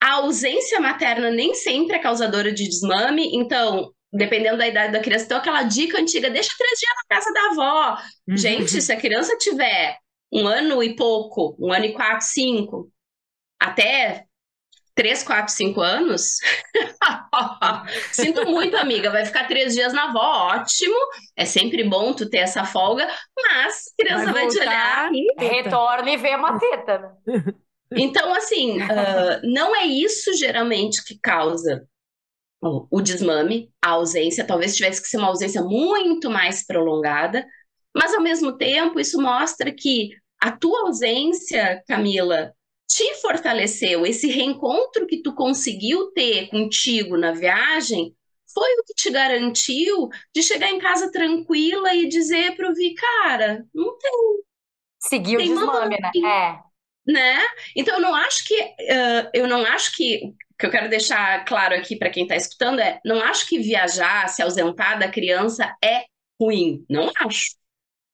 [0.00, 5.24] a ausência materna nem sempre é causadora de desmame, então, dependendo da idade da criança,
[5.24, 8.02] então aquela dica antiga, deixa três dias na casa da avó.
[8.28, 8.36] Uhum.
[8.36, 9.98] Gente, se a criança tiver
[10.32, 12.90] um ano e pouco, um ano e quatro, cinco,
[13.60, 14.27] até
[14.98, 16.38] três, quatro, cinco anos,
[18.10, 20.96] sinto muito, amiga, vai ficar três dias na avó, ótimo,
[21.36, 25.34] é sempre bom tu ter essa folga, mas a criança vai, vai te olhar e...
[25.38, 27.44] Retorna e vê uma teta, né?
[27.90, 31.88] Então, assim, uh, não é isso geralmente que causa
[32.60, 34.46] o, o desmame, a ausência.
[34.46, 37.46] Talvez tivesse que ser uma ausência muito mais prolongada,
[37.96, 42.52] mas ao mesmo tempo isso mostra que a tua ausência, Camila,
[42.98, 44.04] te fortaleceu.
[44.04, 48.14] Esse reencontro que tu conseguiu ter contigo na viagem
[48.52, 52.94] foi o que te garantiu de chegar em casa tranquila e dizer para o Vi,
[52.94, 54.12] cara, não tem.
[54.98, 56.10] Seguiu o desmame, né?
[56.24, 56.68] É
[57.08, 57.38] né?
[57.74, 61.74] Então eu não acho que uh, eu não acho que que eu quero deixar claro
[61.74, 66.04] aqui para quem está escutando é não acho que viajar, se ausentar da criança é
[66.38, 67.56] ruim, não acho.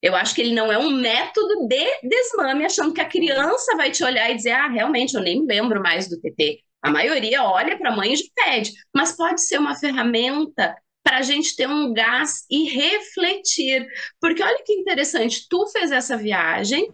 [0.04, 3.90] Eu acho que ele não é um método de desmame, achando que a criança vai
[3.90, 6.60] te olhar e dizer, ah, realmente, eu nem me lembro mais do TT.
[6.82, 11.22] A maioria olha para a mãe e pede, mas pode ser uma ferramenta para a
[11.22, 13.86] gente ter um gás e refletir.
[14.20, 16.86] Porque olha que interessante, tu fez essa viagem,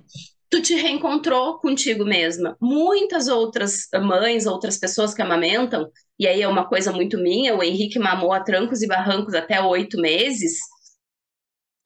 [0.49, 2.57] tu te reencontrou contigo mesma.
[2.61, 7.63] Muitas outras mães, outras pessoas que amamentam, e aí é uma coisa muito minha, o
[7.65, 10.61] Henrique mamou a trancos e barrancos até oito meses.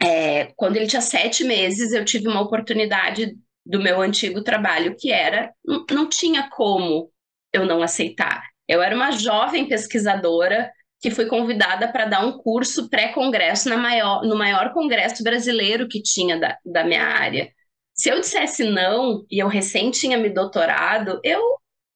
[0.05, 5.11] É, quando ele tinha sete meses, eu tive uma oportunidade do meu antigo trabalho, que
[5.11, 7.11] era, não, tinha como
[7.53, 8.43] eu não aceitar.
[8.69, 14.73] Eu era uma jovem pesquisadora que foi convidada para dar um curso pré-congresso no maior
[14.73, 17.51] congresso brasileiro que tinha da, da minha área.
[17.95, 21.41] Se eu dissesse não e eu recém tinha me doutorado, eu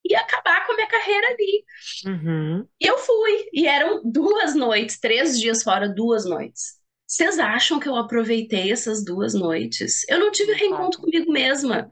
[0.05, 1.65] ia acabar com a minha carreira ali.
[2.07, 2.67] Uhum.
[2.81, 3.49] E eu fui.
[3.53, 6.78] E eram duas noites, três dias fora, duas noites.
[7.09, 10.07] Vocês acham que eu aproveitei essas duas noites?
[10.11, 11.91] Eu não tive reencontro comigo mesma.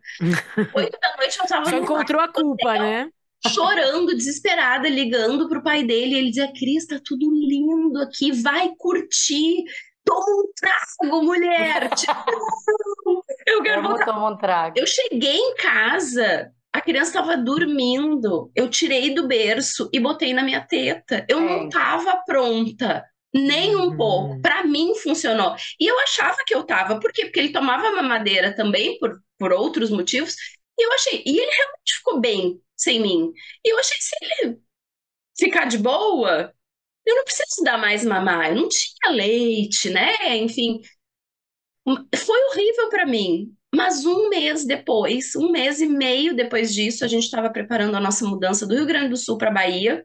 [0.74, 1.70] Oito da noite eu tava.
[1.70, 3.11] Só encontrou a culpa, hotel, né?
[3.48, 6.16] Chorando, desesperada, ligando pro pai dele.
[6.16, 9.64] Ele dizia: Cris, tá tudo lindo aqui, vai curtir.
[10.05, 11.88] Toma um trago, mulher!
[13.48, 14.05] eu quero voltar.
[14.05, 14.79] Toma um trago.
[14.79, 18.50] Eu cheguei em casa, a criança estava dormindo.
[18.55, 21.24] Eu tirei do berço e botei na minha teta.
[21.26, 21.42] Eu é.
[21.42, 23.02] não estava pronta.
[23.37, 23.96] Nem um uhum.
[23.96, 24.40] pouco.
[24.42, 25.55] Para mim funcionou.
[25.81, 27.01] E eu achava que eu tava.
[27.01, 27.27] Por quê?
[27.27, 30.35] Porque ele tomava mamadeira também, por, por outros motivos.
[30.79, 31.22] E eu achei.
[31.27, 33.33] E ele realmente ficou bem sem mim.
[33.64, 34.59] E eu achei se ele
[35.38, 36.53] ficar de boa,
[37.05, 40.37] eu não preciso dar mais mamar, eu não tinha leite, né?
[40.38, 40.81] Enfim,
[42.16, 43.55] foi horrível para mim.
[43.75, 48.01] Mas um mês depois, um mês e meio depois disso, a gente estava preparando a
[48.01, 50.05] nossa mudança do Rio Grande do Sul para Bahia,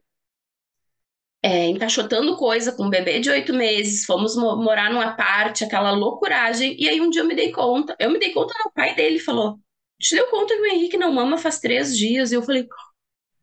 [1.43, 6.75] é, encaixotando coisa com um bebê de oito meses, fomos morar numa parte, aquela loucuragem,
[6.79, 8.93] e aí um dia eu me dei conta, eu me dei conta, não, o pai
[8.95, 9.59] dele falou,
[9.99, 12.67] te deu conta que o Henrique não mama faz três dias, e eu falei,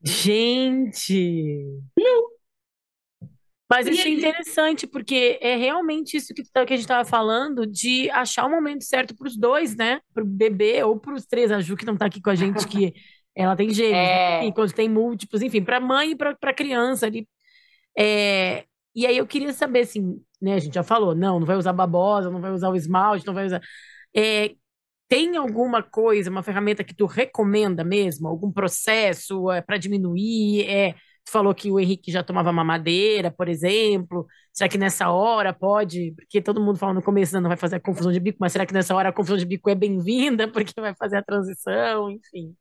[0.03, 1.65] gente!
[1.99, 2.29] Não,
[3.69, 8.09] Mas isso é interessante, porque é realmente isso que, que a gente estava falando, de
[8.11, 10.01] achar o momento certo para os dois, né?
[10.15, 12.37] Para o bebê ou para os três, a Ju que não está aqui com a
[12.37, 12.95] gente, que
[13.35, 14.41] ela tem gêmeos, é.
[14.43, 14.53] né?
[14.53, 17.27] quando tem múltiplos, enfim, para mãe e para a criança ali.
[17.99, 20.55] É, e aí eu queria saber, assim, né?
[20.55, 23.35] A gente já falou, não, não vai usar babosa, não vai usar o esmalte, não
[23.35, 23.61] vai usar.
[24.17, 24.55] É,
[25.09, 28.29] tem alguma coisa, uma ferramenta que tu recomenda mesmo?
[28.29, 30.69] Algum processo é, para diminuir?
[30.69, 30.95] É,
[31.29, 34.27] Tu falou que o Henrique já tomava mamadeira, por exemplo.
[34.51, 36.13] Será que nessa hora pode?
[36.17, 38.65] Porque todo mundo fala no começo não vai fazer a confusão de bico, mas será
[38.65, 42.57] que nessa hora a confusão de bico é bem-vinda porque vai fazer a transição, enfim.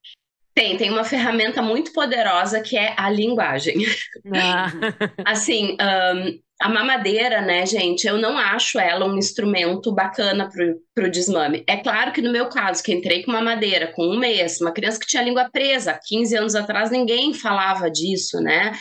[0.57, 3.75] Tem, tem uma ferramenta muito poderosa que é a linguagem.
[4.33, 4.71] Ah.
[5.23, 10.49] assim, um, a mamadeira, né, gente, eu não acho ela um instrumento bacana
[10.95, 11.63] para o desmame.
[11.67, 14.99] É claro que no meu caso, que entrei com mamadeira com um mês, uma criança
[14.99, 18.71] que tinha língua presa, 15 anos atrás ninguém falava disso, né?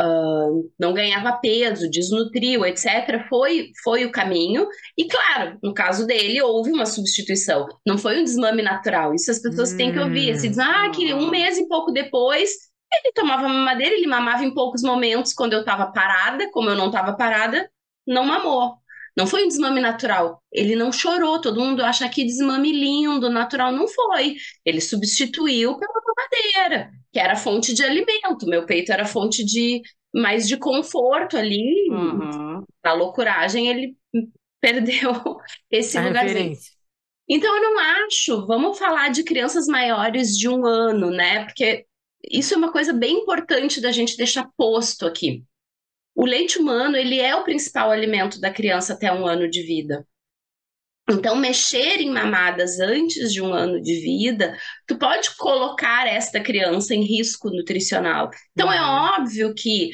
[0.00, 4.66] Uh, não ganhava peso, desnutriu, etc., foi, foi o caminho.
[4.96, 7.66] E claro, no caso dele, houve uma substituição.
[7.86, 9.14] Não foi um desmame natural.
[9.14, 10.36] Isso as pessoas hum, têm que ouvir.
[10.38, 12.50] Se diz, ah, que um mês e pouco depois
[12.92, 16.86] ele tomava mamadeira, ele mamava em poucos momentos quando eu estava parada, como eu não
[16.86, 17.68] estava parada,
[18.06, 18.81] não mamou.
[19.16, 20.42] Não foi um desmame natural.
[20.50, 21.40] Ele não chorou.
[21.40, 23.72] Todo mundo acha que desmame lindo, natural.
[23.72, 24.36] Não foi.
[24.64, 28.46] Ele substituiu pela mamadeira, que era fonte de alimento.
[28.46, 29.82] Meu peito era fonte de
[30.14, 31.88] mais de conforto ali.
[31.90, 32.64] Uhum.
[32.82, 33.96] Na loucuragem, ele
[34.60, 35.12] perdeu
[35.70, 36.38] esse A lugarzinho.
[36.38, 36.72] Referência.
[37.28, 38.46] Então, eu não acho.
[38.46, 41.44] Vamos falar de crianças maiores de um ano, né?
[41.44, 41.86] Porque
[42.30, 45.44] isso é uma coisa bem importante da gente deixar posto aqui.
[46.14, 50.06] O leite humano, ele é o principal alimento da criança até um ano de vida.
[51.10, 56.94] Então, mexer em mamadas antes de um ano de vida, tu pode colocar esta criança
[56.94, 58.30] em risco nutricional.
[58.52, 58.86] Então, é uhum.
[58.86, 59.90] é óbvio que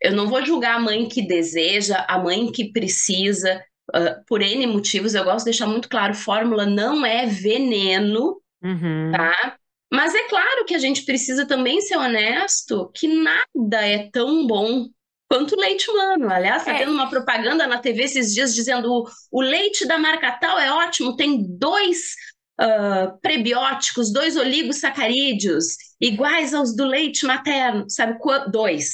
[0.00, 3.62] eu não vou julgar a mãe que deseja, a mãe que precisa,
[3.94, 5.14] uh, por N motivos.
[5.14, 9.12] Eu gosto de deixar muito claro: fórmula não é veneno, uhum.
[9.12, 9.56] tá?
[9.92, 14.88] Mas é claro que a gente precisa também ser honesto que nada é tão bom
[15.30, 16.28] quanto o leite humano.
[16.28, 16.78] Aliás, está é.
[16.78, 21.14] tendo uma propaganda na TV esses dias dizendo o leite da marca tal é ótimo,
[21.14, 22.16] tem dois
[22.60, 25.66] uh, prebióticos, dois oligosacarídeos
[26.00, 27.88] iguais aos do leite materno.
[27.88, 28.50] Sabe quantos?
[28.50, 28.88] Dois.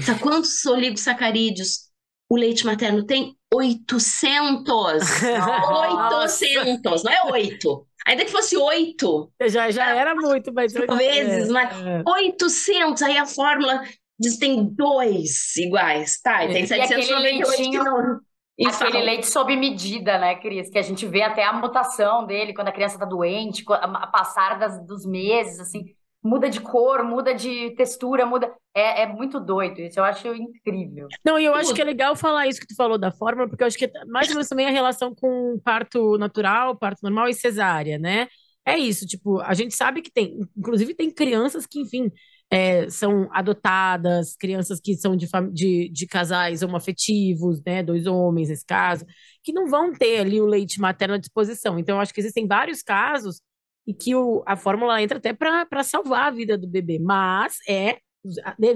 [0.00, 1.90] Sabe quantos oligosacarídeos
[2.30, 3.36] o leite materno tem?
[3.52, 5.02] 800!
[5.02, 6.92] 800!
[7.02, 7.84] Não é oito.
[8.06, 9.32] Ainda que fosse oito.
[9.48, 10.72] Já, já era muito, mas.
[10.72, 12.02] Vezes, é, mas é.
[12.06, 13.82] 800, aí a fórmula
[14.20, 16.44] diz tem dois iguais, tá?
[16.44, 18.20] E tem 798 que não.
[18.66, 20.68] Aquele leite sob medida, né, Cris?
[20.68, 24.58] Que a gente vê até a mutação dele quando a criança tá doente, a passar
[24.58, 28.52] das, dos meses, assim muda de cor, muda de textura, muda.
[28.74, 31.08] É, é muito doido isso, eu acho incrível.
[31.24, 33.62] Não, e eu acho que é legal falar isso que tu falou da fórmula, porque
[33.62, 37.28] eu acho que é mais ou menos também a relação com parto natural, parto normal
[37.28, 38.28] e cesárea, né?
[38.64, 42.12] É isso, tipo, a gente sabe que tem, inclusive tem crianças que, enfim,
[42.50, 48.66] é, são adotadas, crianças que são de, de, de casais homoafetivos, né, dois homens nesse
[48.66, 49.06] caso,
[49.42, 51.78] que não vão ter ali o leite materno à disposição.
[51.78, 53.40] Então, eu acho que existem vários casos
[53.86, 57.98] e que o, a fórmula entra até para salvar a vida do bebê, mas é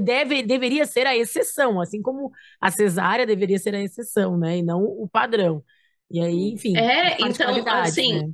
[0.00, 4.62] deve, deveria ser a exceção, assim como a cesárea deveria ser a exceção, né, e
[4.62, 5.62] não o padrão.
[6.10, 6.76] E aí, enfim.
[6.76, 8.32] É, então, assim, né?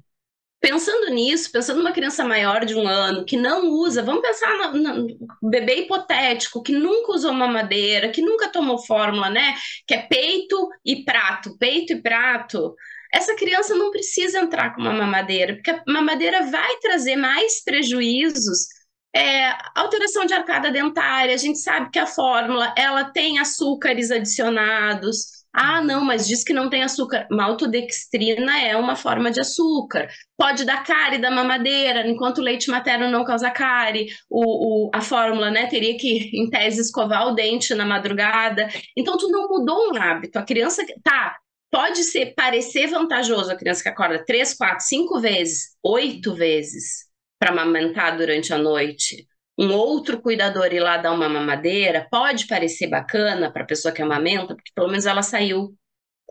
[0.61, 5.07] Pensando nisso, pensando numa criança maior de um ano que não usa, vamos pensar no,
[5.43, 9.55] bebê hipotético que nunca usou mamadeira, que nunca tomou fórmula, né?
[9.87, 12.75] Que é peito e prato, peito e prato
[13.13, 18.69] essa criança não precisa entrar com uma mamadeira, porque a mamadeira vai trazer mais prejuízos.
[19.15, 25.40] É, alteração de arcada dentária, a gente sabe que a fórmula ela tem açúcares adicionados.
[25.53, 27.27] Ah, não, mas diz que não tem açúcar.
[27.31, 30.09] Maltodextrina é uma forma de açúcar.
[30.37, 34.07] Pode dar cárie da mamadeira, enquanto o leite materno não causa cárie.
[34.29, 38.69] O, o, a fórmula, né, teria que, em tese, escovar o dente na madrugada.
[38.97, 40.39] Então, tu não mudou um hábito.
[40.39, 41.37] A criança, tá,
[41.71, 47.09] pode ser parecer vantajoso a criança que acorda três, quatro, cinco vezes, oito vezes
[47.41, 49.27] para amamentar durante a noite.
[49.61, 54.01] Um outro cuidador ir lá dar uma mamadeira pode parecer bacana para a pessoa que
[54.01, 55.77] amamenta, porque pelo menos ela saiu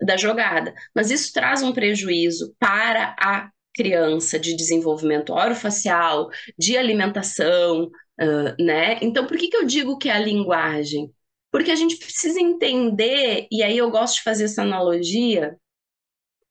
[0.01, 0.73] da jogada.
[0.95, 7.83] Mas isso traz um prejuízo para a criança de desenvolvimento orofacial, de alimentação,
[8.19, 8.97] uh, né?
[9.01, 11.13] Então, por que, que eu digo que é a linguagem?
[11.51, 15.55] Porque a gente precisa entender, e aí eu gosto de fazer essa analogia,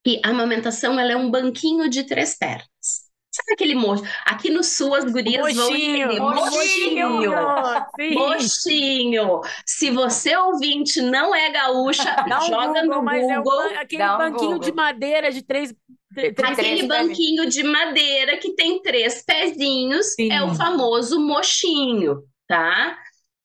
[0.05, 3.08] que a amamentação ela é um banquinho de três pernas,
[3.39, 4.03] Sabe aquele mocho?
[4.27, 6.21] Aqui no sul as gurias vão entender.
[6.21, 7.31] Mochinho.
[7.31, 8.15] Mochinho.
[8.15, 9.41] Mochinho.
[9.67, 13.53] Se você ouvinte não é gaúcha, Dá um joga Google, no mas é Google.
[13.71, 14.59] uma- aquele um banquinho Google.
[14.59, 15.75] de madeira de três.
[16.11, 20.33] Aquele Três banquinho de madeira que tem três pezinhos Sim.
[20.33, 22.99] é o famoso mochinho, tá?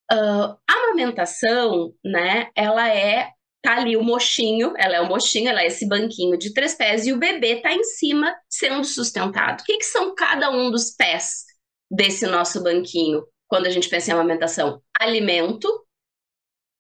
[0.10, 2.48] Ah, a amamentação, né?
[2.56, 3.30] Ela é
[3.64, 7.08] tá ali o mochinho, ela é o mochinho, ela é esse banquinho de três pés
[7.08, 9.62] e o bebê tá em cima sendo sustentado.
[9.62, 11.46] O que que são cada um dos pés
[11.90, 14.82] desse nosso banquinho quando a gente pensa em amamentação?
[15.00, 15.68] Alimento,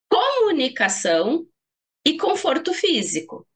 [0.09, 1.45] comunicação
[2.05, 3.47] e conforto físico.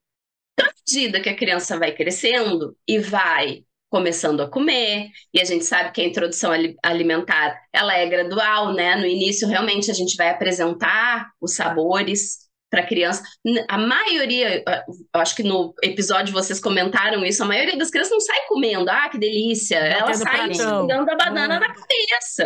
[0.53, 5.45] Então, à medida que a criança vai crescendo e vai começando a comer, e a
[5.45, 8.95] gente sabe que a introdução ali- alimentar, ela é gradual, né?
[8.95, 13.23] No início, realmente, a gente vai apresentar os sabores para criança.
[13.69, 18.19] A maioria, eu acho que no episódio vocês comentaram isso, a maioria das crianças não
[18.19, 19.77] sai comendo, ah, que delícia.
[19.77, 20.87] Ela Batendo sai pratão.
[20.87, 21.59] dando a banana Ah.
[21.59, 22.43] na cabeça.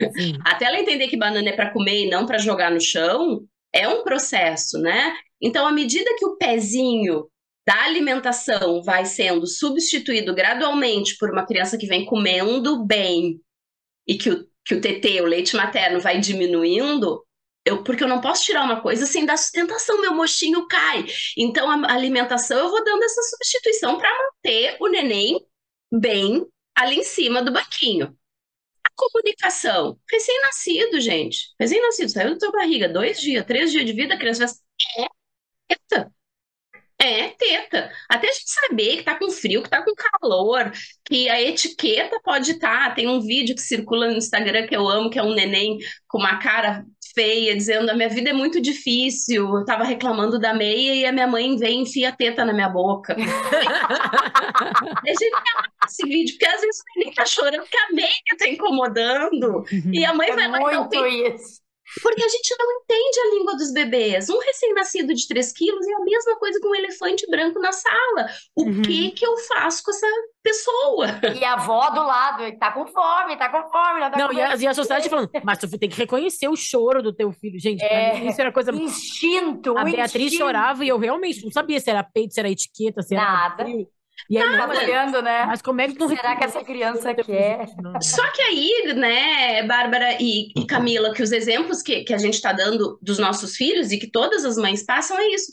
[0.00, 0.08] É.
[0.44, 3.40] Até ela entender que banana é para comer e não para jogar no chão,
[3.72, 5.14] é um processo, né?
[5.40, 7.26] Então, à medida que o pezinho
[7.66, 13.40] da alimentação vai sendo substituído gradualmente por uma criança que vem comendo bem
[14.06, 17.24] e que o, que o TT, o leite materno, vai diminuindo,
[17.66, 21.04] eu, porque eu não posso tirar uma coisa sem dar sustentação, meu mochinho cai.
[21.36, 25.44] Então, a alimentação eu vou dando essa substituição para manter o neném
[25.92, 26.46] bem
[26.76, 28.16] ali em cima do banquinho.
[28.84, 29.98] A comunicação.
[30.08, 31.48] Recém-nascido, gente.
[31.58, 35.08] Recém-nascido, saiu da tua barriga, dois dias, três dias de vida, a criança vai é
[35.68, 36.12] teta.
[36.98, 37.92] É teta.
[38.08, 40.72] Até a gente saber que tá com frio, que tá com calor,
[41.04, 42.94] que a etiqueta pode estar.
[42.94, 46.18] Tem um vídeo que circula no Instagram que eu amo, que é um neném com
[46.18, 46.86] uma cara
[47.16, 49.56] feia, dizendo: a minha vida é muito difícil.
[49.56, 52.52] Eu tava reclamando da meia e a minha mãe vem e enfia a teta na
[52.52, 53.16] minha boca.
[55.06, 58.08] É genial esse vídeo, porque às vezes o neném tá chorando porque a meia
[58.38, 59.64] tá incomodando.
[59.92, 61.60] E a mãe É vai lá muito isso.
[62.02, 64.28] Porque a gente não entende a língua dos bebês.
[64.28, 68.26] Um recém-nascido de 3 quilos é a mesma coisa que um elefante branco na sala.
[68.54, 68.82] O Uhum.
[68.82, 70.06] que que eu faço com essa
[70.42, 71.06] pessoa?
[71.38, 74.40] E a avó do lado, tá com fome, tá com fome, não tá Não, e
[74.40, 77.58] a, e a sociedade falando, mas tu tem que reconhecer o choro do teu filho.
[77.58, 78.18] Gente, pra É.
[78.20, 78.72] mim isso era coisa.
[78.72, 80.44] Instinto, A Beatriz instinto.
[80.44, 83.24] chorava e eu realmente não sabia se era peito, se era etiqueta, se era.
[83.24, 83.64] Nada.
[84.28, 85.46] E aí, Tá mas, olhando, né?
[85.46, 87.66] mas como é que tu Será que essa criança quer?
[87.80, 88.00] Não.
[88.00, 92.34] Só que aí, né, Bárbara e, e Camila, que os exemplos que, que a gente
[92.34, 95.52] está dando dos nossos filhos e que todas as mães passam é isso.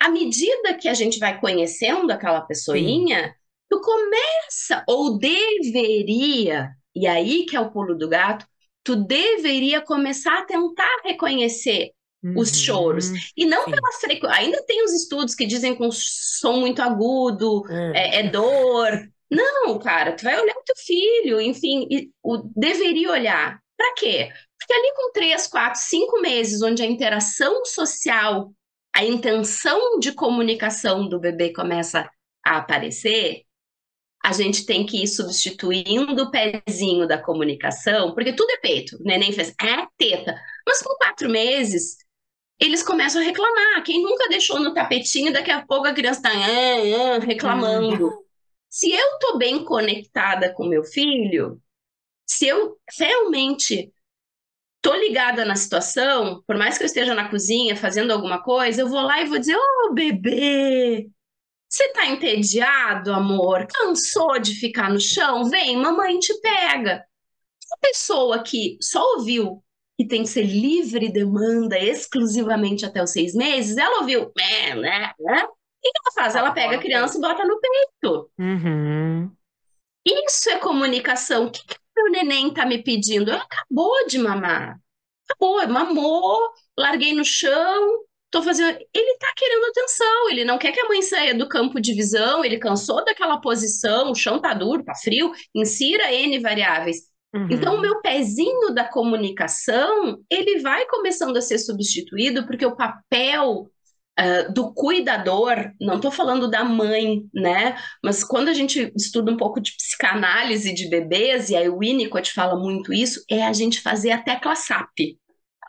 [0.00, 3.34] À medida que a gente vai conhecendo aquela pessoinha,
[3.68, 8.46] tu começa, ou deveria, e aí que é o pulo do gato,
[8.84, 11.90] tu deveria começar a tentar reconhecer
[12.34, 12.54] os Uhum.
[12.54, 13.06] choros.
[13.36, 13.70] E não Sim.
[13.70, 14.36] pela frequência.
[14.38, 18.18] Ainda tem os estudos que dizem com som muito agudo, É.
[18.18, 18.90] é, é dor.
[19.30, 23.60] Não, cara, tu vai olhar o teu filho, enfim, e o, deveria olhar.
[23.76, 24.30] Pra quê?
[24.58, 28.52] Porque ali com três, quatro, cinco meses, onde a interação social,
[28.94, 32.08] a intenção de comunicação do bebê começa
[32.44, 33.42] a aparecer,
[34.24, 38.96] a gente tem que ir substituindo o pezinho da comunicação, porque tudo é peito.
[38.96, 40.34] O neném fez, é teta.
[40.66, 41.98] Mas com quatro meses,
[42.58, 43.82] eles começam a reclamar.
[43.84, 48.10] Quem nunca deixou no tapetinho, daqui a pouco a criança está reclamando.
[48.68, 51.60] Se eu estou bem conectada com meu filho,
[52.26, 53.92] se eu realmente
[54.76, 58.88] estou ligada na situação, por mais que eu esteja na cozinha fazendo alguma coisa, eu
[58.88, 61.08] vou lá e vou dizer: Ô bebê,
[61.68, 63.66] você está entediado, amor?
[63.66, 65.48] Cansou de ficar no chão?
[65.48, 67.04] Vem, mamãe te pega.
[67.72, 69.62] A pessoa que só ouviu
[69.98, 75.12] que tem que ser livre demanda exclusivamente até os seis meses, ela ouviu, né, né,
[75.18, 75.44] né?
[75.44, 75.48] O
[75.82, 76.36] que ela faz?
[76.36, 78.30] Ela pega a criança e bota no peito.
[78.38, 79.30] Uhum.
[80.06, 81.46] Isso é comunicação.
[81.46, 83.30] O que, que o meu neném tá me pedindo?
[83.30, 84.78] Ela acabou de mamar.
[85.28, 86.38] Acabou, mamou,
[86.78, 88.78] larguei no chão, tô fazendo.
[88.94, 92.44] Ele tá querendo atenção, ele não quer que a mãe saia do campo de visão,
[92.44, 97.07] ele cansou daquela posição, o chão tá duro, tá frio, insira N variáveis.
[97.34, 97.48] Uhum.
[97.50, 103.70] Então, o meu pezinho da comunicação, ele vai começando a ser substituído, porque o papel
[104.18, 107.76] ah, do cuidador, não estou falando da mãe, né?
[108.02, 112.32] Mas quando a gente estuda um pouco de psicanálise de bebês, e aí o Winnicott
[112.32, 115.16] fala muito isso, é a gente fazer a tecla SAP.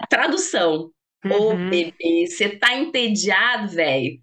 [0.01, 0.91] A tradução.
[1.31, 1.69] Ô, Uhum.
[1.69, 4.19] bebê, você tá entediado, velho?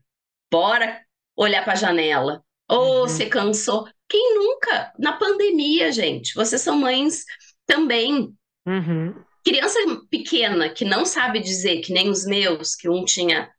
[0.51, 1.01] Bora
[1.37, 2.43] olhar pra janela.
[2.69, 3.01] Ô, Uhum.
[3.03, 3.87] você cansou.
[4.09, 4.93] Quem nunca?
[4.99, 6.35] Na pandemia, gente.
[6.35, 7.25] Vocês são mães
[7.67, 8.35] também.
[8.67, 9.15] Uhum.
[9.45, 9.79] Criança
[10.11, 13.51] pequena que não sabe dizer, que nem os meus, que um tinha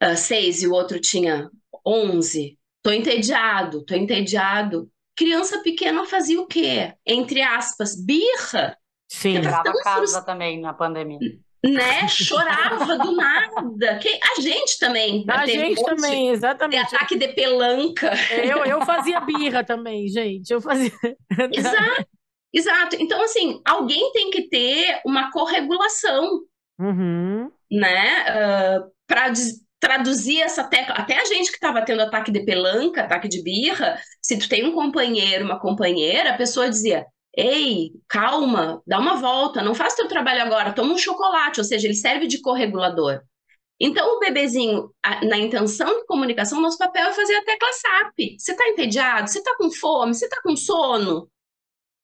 [0.00, 1.50] ah, seis e o outro tinha
[1.84, 2.58] onze.
[2.82, 4.90] Tô entediado, tô entediado.
[5.16, 6.94] criança pequena fazia o quê?
[7.04, 8.76] Entre aspas, birra.
[9.08, 9.34] Sim.
[9.34, 11.18] Quebrava casa também na pandemia
[11.64, 12.06] né?
[12.08, 13.98] Chorava do nada.
[13.98, 15.24] Que, a gente também.
[15.28, 16.88] A gente também, exatamente.
[16.88, 18.12] De ataque de pelanca.
[18.32, 20.50] Eu, eu fazia birra também, gente.
[20.50, 20.92] Eu fazia.
[21.52, 22.06] Exato.
[22.52, 22.96] Exato.
[22.98, 26.40] Então, assim, alguém tem que ter uma corregulação,
[26.78, 27.50] uhum.
[27.70, 28.24] né?
[28.30, 29.32] Uh, para
[29.80, 30.94] traduzir essa tecla.
[30.94, 34.64] Até a gente que estava tendo ataque de pelanca, ataque de birra, se tu tem
[34.64, 37.04] um companheiro, uma companheira, a pessoa dizia:
[37.36, 41.86] Ei, calma, dá uma volta, não faz teu trabalho agora, toma um chocolate, ou seja,
[41.86, 43.22] ele serve de corregulador.
[43.80, 48.36] Então, o bebezinho, na intenção de comunicação, nosso papel é fazer a tecla SAP.
[48.38, 49.30] Você está entediado?
[49.30, 50.14] Você está com fome?
[50.14, 51.30] Você está com sono?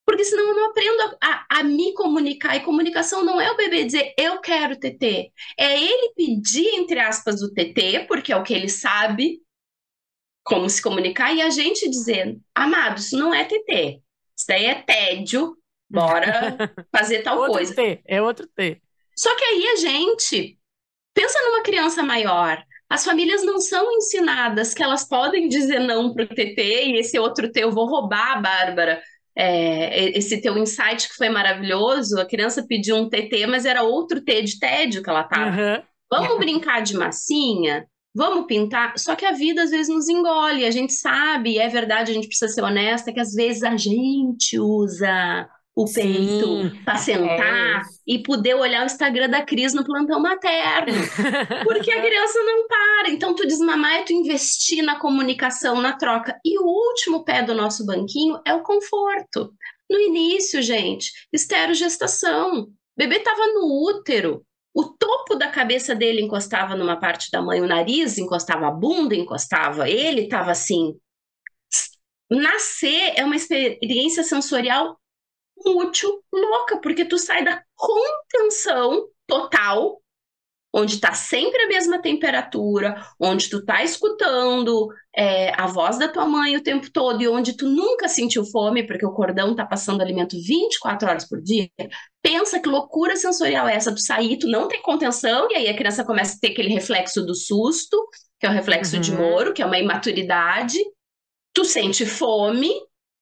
[0.07, 2.55] Porque senão eu não aprendo a, a, a, me comunicar.
[2.57, 5.33] E comunicação não é o bebê dizer eu quero TT.
[5.59, 9.41] É ele pedir, entre aspas, o TT, porque é o que ele sabe
[10.45, 14.04] como se comunicar, e a gente dizer, amado, isso não é TT.
[14.37, 15.57] Isso daí é tédio,
[15.89, 16.57] bora
[16.95, 17.75] fazer tal outro coisa.
[17.75, 18.81] T, é outro T.
[19.17, 20.59] Só que aí a gente
[21.15, 22.63] pensa numa criança maior.
[22.89, 27.19] As famílias não são ensinadas que elas podem dizer não para o TT e esse
[27.19, 29.03] outro T eu vou roubar, Bárbara.
[29.37, 34.23] É, esse teu insight que foi maravilhoso, a criança pediu um TT, mas era outro
[34.23, 35.57] T de tédio que ela tava.
[35.57, 35.83] Uhum.
[36.11, 37.87] Vamos brincar de massinha?
[38.15, 42.13] Vamos pintar, só que a vida às vezes nos engole, a gente sabe, é verdade,
[42.13, 47.81] a gente precisa ser honesta, que às vezes a gente usa o peito para sentar
[47.81, 50.95] é e poder olhar o Instagram da Cris no plantão materno.
[51.65, 53.11] Porque a criança não para.
[53.11, 56.39] Então, tu mamãe, é tu investir na comunicação, na troca.
[56.45, 59.53] E o último pé do nosso banquinho é o conforto.
[59.91, 62.61] No início, gente, esterogestação.
[62.63, 64.47] O bebê estava no útero.
[64.75, 69.15] O topo da cabeça dele encostava numa parte da mãe, o nariz encostava, a bunda
[69.15, 70.99] encostava, ele estava assim.
[72.29, 74.99] Nascer é uma experiência sensorial
[75.65, 80.03] útil, louca, porque tu sai da contenção total
[80.75, 86.27] onde está sempre a mesma temperatura, onde tu tá escutando é, a voz da tua
[86.27, 90.01] mãe o tempo todo e onde tu nunca sentiu fome, porque o cordão tá passando
[90.01, 91.69] alimento 24 horas por dia,
[92.21, 95.77] pensa que loucura sensorial é essa, tu sair, tu não tem contenção, e aí a
[95.77, 97.97] criança começa a ter aquele reflexo do susto,
[98.41, 99.01] que é o reflexo uhum.
[99.01, 100.79] de Moro, que é uma imaturidade,
[101.53, 102.73] tu sente fome,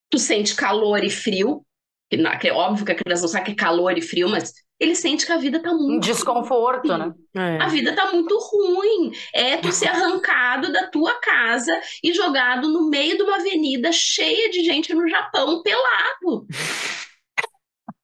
[0.08, 1.62] tu sente calor e frio,
[2.40, 4.52] que é óbvio que a criança não sabe que é calor e frio, mas
[4.82, 6.04] ele sente que a vida tá muito.
[6.04, 7.14] Desconforto, ruim.
[7.32, 7.58] né?
[7.58, 7.62] É.
[7.62, 9.12] A vida tá muito ruim.
[9.32, 11.72] É tu ser arrancado da tua casa
[12.02, 16.46] e jogado no meio de uma avenida cheia de gente no Japão pelado.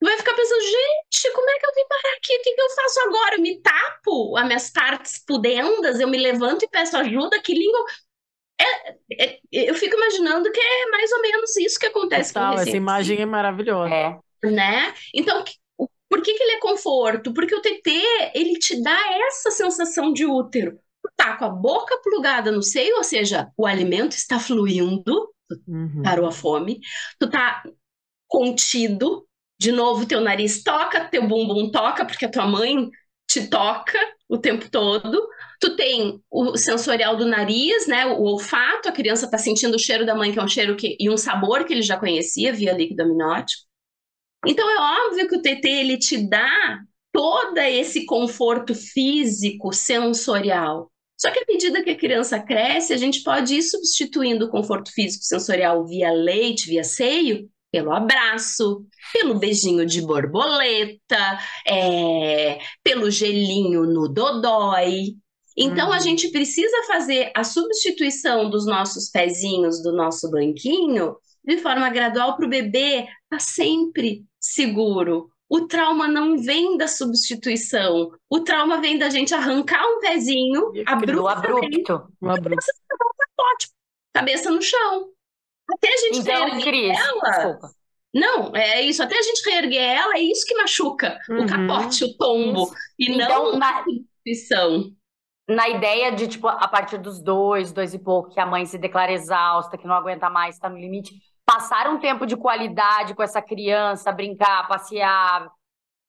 [0.01, 2.37] Tu vai ficar pensando, gente, como é que eu vim parar aqui?
[2.37, 3.35] O que, que eu faço agora?
[3.35, 7.85] Eu me tapo as minhas partes pudendas, eu me levanto e peço ajuda, que língua.
[8.61, 12.61] É, é, eu fico imaginando que é mais ou menos isso que acontece Total, com
[12.61, 13.93] Essa imagem é maravilhosa.
[13.93, 14.19] É.
[14.45, 14.95] Né?
[15.13, 15.43] Então,
[16.09, 17.33] por que, que ele é conforto?
[17.33, 17.91] Porque o TT,
[18.35, 18.99] ele te dá
[19.29, 20.79] essa sensação de útero.
[21.03, 25.29] Tu tá com a boca plugada no seio, ou seja, o alimento está fluindo,
[25.67, 26.03] uhum.
[26.03, 26.81] parou a fome.
[27.19, 27.63] Tu tá
[28.27, 29.27] contido,
[29.61, 32.89] de novo teu nariz toca, teu bumbum toca, porque a tua mãe
[33.29, 33.99] te toca
[34.29, 35.29] o tempo todo.
[35.61, 38.07] Tu tem o sensorial do nariz, né?
[38.07, 40.97] O olfato, a criança tá sentindo o cheiro da mãe, que é um cheiro que,
[40.99, 43.68] e um sabor que ele já conhecia via líquido amniótico.
[44.47, 46.81] Então é óbvio que o TT ele te dá
[47.13, 50.91] todo esse conforto físico, sensorial.
[51.21, 54.93] Só que à medida que a criança cresce, a gente pode ir substituindo o conforto
[54.93, 63.83] físico sensorial via leite, via seio, pelo abraço, pelo beijinho de borboleta, é, pelo gelinho
[63.83, 65.17] no dodói.
[65.57, 65.93] Então, uhum.
[65.93, 72.37] a gente precisa fazer a substituição dos nossos pezinhos do nosso banquinho de forma gradual
[72.37, 75.31] para o bebê estar tá sempre seguro.
[75.49, 78.11] O trauma não vem da substituição.
[78.29, 81.91] O trauma vem da gente arrancar um pezinho abruptamente.
[81.91, 82.13] abrupto.
[82.21, 82.67] Um abrupto.
[84.13, 85.11] Cabeça no chão.
[85.71, 87.31] Até a gente então, reerguer Cris, ela.
[87.31, 87.71] Desculpa.
[88.15, 89.03] Não, é isso.
[89.03, 91.19] Até a gente reerguer ela, é isso que machuca.
[91.29, 91.45] Uhum.
[91.45, 92.65] O capote, o tombo.
[92.65, 92.75] Isso.
[92.99, 93.81] E então, não na...
[93.81, 94.93] a substituição
[95.49, 98.77] na ideia de, tipo, a partir dos dois, dois e pouco, que a mãe se
[98.77, 101.15] declara exausta, que não aguenta mais, está no limite,
[101.49, 105.51] passar um tempo de qualidade com essa criança, brincar, passear,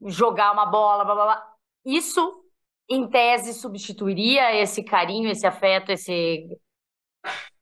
[0.05, 1.53] jogar uma bola, blá blá blá.
[1.85, 2.43] Isso,
[2.89, 6.45] em tese, substituiria esse carinho, esse afeto, esse.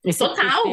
[0.04, 0.64] esse Total.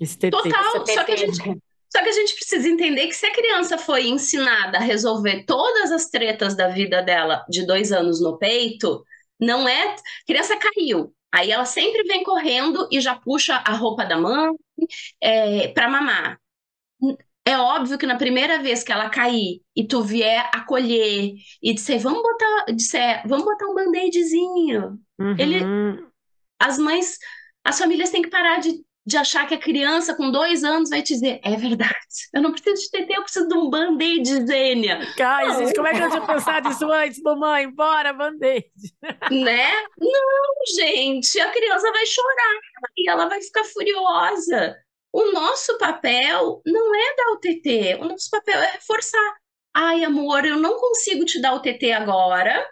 [0.00, 0.82] Esse Total.
[0.82, 3.78] Esse só, que a gente, só que a gente precisa entender que se a criança
[3.78, 9.04] foi ensinada a resolver todas as tretas da vida dela de dois anos no peito,
[9.38, 9.94] não é.
[9.94, 11.14] A criança caiu.
[11.32, 14.50] Aí ela sempre vem correndo e já puxa a roupa da mãe
[15.20, 16.38] é, para mamar.
[17.44, 21.98] é óbvio que na primeira vez que ela cair e tu vier acolher e dizer,
[21.98, 24.98] vamos botar, disser, vamos botar um band-aidzinho.
[25.18, 25.36] Uhum.
[25.38, 25.64] Ele,
[26.58, 27.18] as mães,
[27.64, 28.72] as famílias têm que parar de,
[29.04, 31.96] de achar que a criança com dois anos vai te dizer, é verdade,
[32.32, 35.00] eu não preciso de TT, eu preciso de um band-aid, Zênia.
[35.20, 37.68] Ai, gente, como é que eu tinha pensado isso antes, mamãe?
[37.70, 38.70] Bora, band-aid.
[39.30, 39.70] Né?
[39.98, 42.60] Não, gente, a criança vai chorar
[42.96, 44.76] e ela vai ficar furiosa.
[45.12, 49.36] O nosso papel não é dar o TT, o nosso papel é reforçar.
[49.74, 52.66] Ai, amor, eu não consigo te dar o TT agora,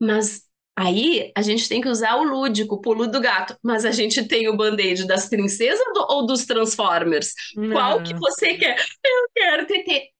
[0.00, 0.42] mas
[0.76, 3.56] aí a gente tem que usar o lúdico, o pulo do gato.
[3.62, 7.32] Mas a gente tem o band-aid das princesas ou dos Transformers?
[7.56, 7.72] Não.
[7.72, 8.76] Qual que você quer?
[9.04, 10.10] Eu quero TT.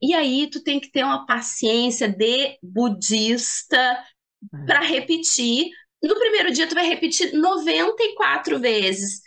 [0.00, 4.04] E aí tu tem que ter uma paciência de budista
[4.64, 5.70] para repetir.
[6.02, 9.26] No primeiro dia tu vai repetir 94 vezes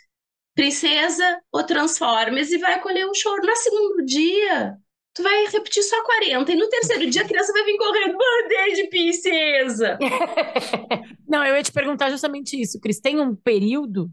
[0.54, 3.42] princesa ou Transformers e vai acolher um choro.
[3.42, 4.76] No segundo dia,
[5.20, 6.50] tu vai repetir só 40.
[6.50, 9.98] E no terceiro dia, a criança vai vir correndo, bandeira de princesa.
[11.28, 13.00] Não, eu ia te perguntar justamente isso, Cris.
[13.00, 14.10] Tem um período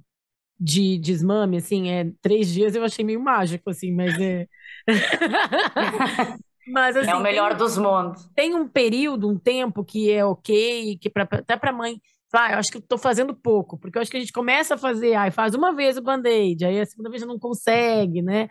[0.60, 4.48] de desmame, assim, é três dias eu achei meio mágico, assim, mas é.
[6.68, 8.28] mas, assim, é o melhor tem, dos mundos.
[8.36, 12.02] Tem um período, um tempo que é ok, que pra, até para mãe
[12.34, 14.76] ah, eu acho que eu tô fazendo pouco, porque eu acho que a gente começa
[14.76, 18.22] a fazer, ai, faz uma vez o band-aid, aí a segunda vez já não consegue,
[18.22, 18.50] né?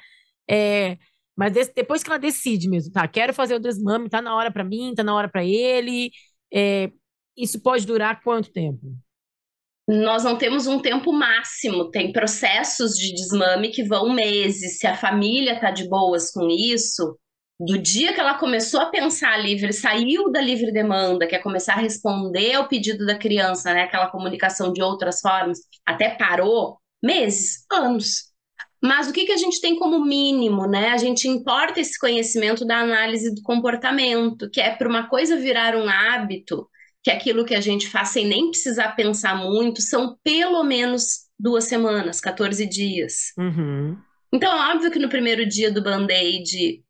[0.48, 0.96] É,
[1.36, 4.64] mas depois que ela decide mesmo, tá, quero fazer o desmame, tá na hora para
[4.64, 6.10] mim, tá na hora para ele,
[6.52, 6.90] é,
[7.36, 8.80] isso pode durar quanto tempo?
[9.88, 14.78] Nós não temos um tempo máximo, tem processos de desmame que vão meses.
[14.78, 17.16] Se a família tá de boas com isso,
[17.58, 21.74] do dia que ela começou a pensar livre, saiu da livre demanda, que é começar
[21.74, 27.64] a responder ao pedido da criança, né, aquela comunicação de outras formas, até parou, meses,
[27.72, 28.34] anos.
[28.82, 30.90] Mas o que, que a gente tem como mínimo, né?
[30.90, 35.74] A gente importa esse conhecimento da análise do comportamento, que é para uma coisa virar
[35.74, 36.68] um hábito,
[37.02, 41.26] que é aquilo que a gente faz sem nem precisar pensar muito, são pelo menos
[41.38, 43.32] duas semanas, 14 dias.
[43.38, 43.96] Uhum.
[44.32, 46.82] Então, é óbvio que no primeiro dia do band-aid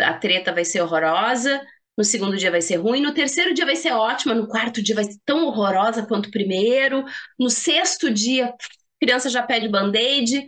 [0.00, 1.60] a treta vai ser horrorosa,
[1.96, 4.94] no segundo dia vai ser ruim, no terceiro dia vai ser ótima, no quarto dia
[4.94, 7.04] vai ser tão horrorosa quanto o primeiro,
[7.38, 8.54] no sexto dia a
[9.00, 10.46] criança já pede band-aid,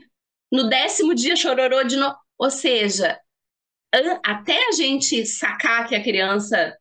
[0.53, 2.16] no décimo dia chororou de novo.
[2.38, 3.18] Ou seja,
[4.24, 6.76] até a gente sacar que a criança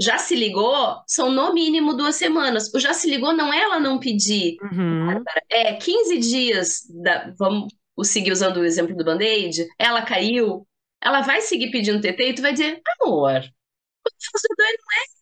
[0.00, 2.72] já se ligou, são no mínimo duas semanas.
[2.74, 5.22] O já se ligou não é ela não pedir, uhum.
[5.50, 7.72] é 15 dias, da, vamos
[8.04, 10.66] seguir usando o exemplo do band-aid, ela caiu,
[11.00, 13.42] ela vai seguir pedindo TT e tu vai dizer, amor,
[14.04, 14.66] o fornecedor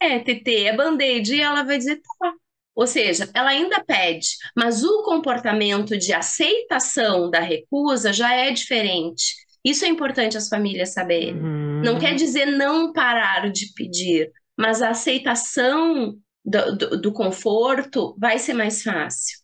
[0.01, 1.35] não é TT, é band-aid.
[1.35, 2.33] E ela vai dizer, tá.
[2.75, 9.35] Ou seja, ela ainda pede, mas o comportamento de aceitação da recusa já é diferente.
[9.65, 11.35] Isso é importante as famílias saberem.
[11.35, 11.83] Uhum.
[11.85, 18.39] Não quer dizer não parar de pedir, mas a aceitação do, do, do conforto vai
[18.39, 19.39] ser mais fácil.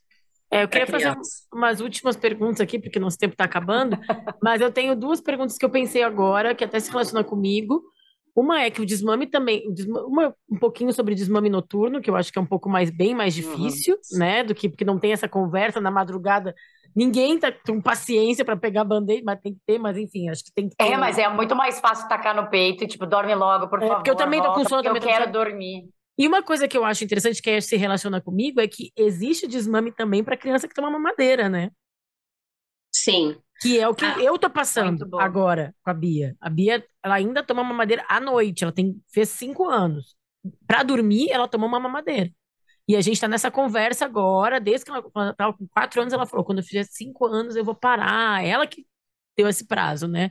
[0.50, 1.14] É, eu queria fazer
[1.52, 3.98] umas últimas perguntas aqui, porque nosso tempo está acabando,
[4.42, 7.82] mas eu tenho duas perguntas que eu pensei agora, que até se relacionam comigo.
[8.36, 9.64] Uma é que o desmame também,
[10.06, 13.14] uma, um pouquinho sobre desmame noturno, que eu acho que é um pouco mais bem
[13.14, 13.42] mais uhum.
[13.42, 14.18] difícil, uhum.
[14.18, 16.54] né, do que porque não tem essa conversa na madrugada.
[16.94, 20.52] Ninguém tá com paciência para pegar band-aid, mas tem que ter, mas enfim, acho que
[20.52, 20.84] tem que ter.
[20.84, 23.82] É, mas é muito mais fácil tacar no peito e tipo, dorme logo, por é,
[23.82, 23.96] favor.
[23.96, 25.88] Porque eu também tô com sono, eu quero dormir.
[26.18, 29.92] E uma coisa que eu acho interessante que se relaciona comigo é que existe desmame
[29.92, 31.70] também para criança que toma mamadeira, né?
[32.90, 33.36] Sim.
[33.60, 36.36] Que é o que ah, eu tô passando agora com a Bia.
[36.40, 38.64] A Bia, ela ainda toma mamadeira à noite.
[38.64, 40.14] Ela tem, fez cinco anos.
[40.66, 42.30] Para dormir, ela tomou uma mamadeira.
[42.88, 46.12] E a gente tá nessa conversa agora, desde que ela, ela tava com quatro anos,
[46.12, 48.44] ela falou: quando eu fizer cinco anos, eu vou parar.
[48.44, 48.86] Ela que
[49.36, 50.30] deu esse prazo, né?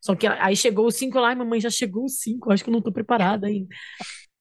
[0.00, 2.70] Só que aí chegou os cinco lá, e mamãe já chegou os cinco, acho que
[2.70, 3.68] eu não tô preparada ainda.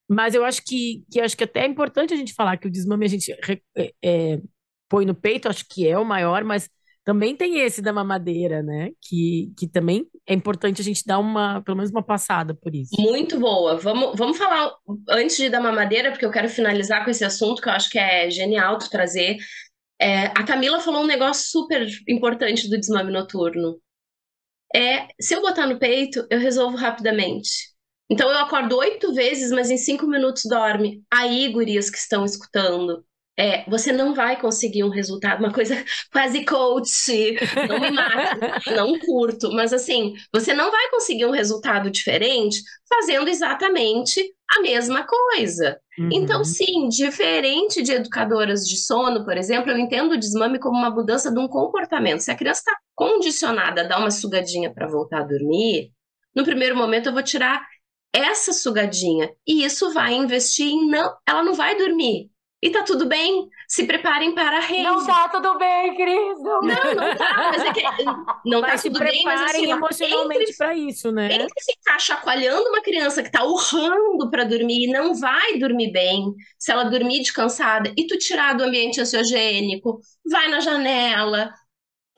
[0.07, 2.71] Mas eu acho que, que acho que até é importante a gente falar que o
[2.71, 3.32] desmame a gente
[3.75, 4.41] é, é,
[4.88, 6.69] põe no peito, acho que é o maior, mas
[7.08, 8.89] também tem esse da mamadeira, né?
[9.01, 12.99] Que, que também é importante a gente dar uma, pelo menos uma passada por isso.
[12.99, 13.78] Muito boa.
[13.78, 14.74] Vamos, vamos falar
[15.12, 17.97] antes de dar mamadeira, porque eu quero finalizar com esse assunto que eu acho que
[17.97, 19.38] é genial tu trazer.
[19.97, 23.80] É, a Camila falou um negócio super importante do desmame noturno.
[24.76, 27.70] É, se eu botar no peito, eu resolvo rapidamente.
[28.12, 31.01] Então eu acordo oito vezes, mas em cinco minutos dorme.
[31.10, 33.01] Aí, gurias que estão escutando,
[33.39, 35.75] é, você não vai conseguir um resultado, uma coisa
[36.11, 37.38] quase coach,
[37.69, 42.59] não me mata, não curto, mas assim, você não vai conseguir um resultado diferente
[42.89, 44.19] fazendo exatamente
[44.49, 45.79] a mesma coisa.
[45.99, 46.09] Uhum.
[46.11, 50.89] Então, sim, diferente de educadoras de sono, por exemplo, eu entendo o desmame como uma
[50.89, 52.21] mudança de um comportamento.
[52.21, 55.91] Se a criança está condicionada a dar uma sugadinha para voltar a dormir,
[56.35, 57.61] no primeiro momento eu vou tirar
[58.13, 59.29] essa sugadinha.
[59.45, 62.31] E isso vai investir em não, ela não vai dormir.
[62.62, 63.47] E tá tudo bem.
[63.68, 64.84] Se preparem para a rede.
[64.84, 66.41] Não tá tudo bem, Cris.
[66.41, 67.51] Não, não, não tá.
[67.51, 67.84] Mas é que
[68.45, 71.34] não mas tá tudo bem, mas assim, emocionalmente para isso, né?
[71.34, 76.34] Entre ficar chacoalhando uma criança que tá urrando para dormir e não vai dormir bem,
[76.58, 81.51] se ela dormir de cansada, e tu tirar do ambiente ansiogênico, vai na janela,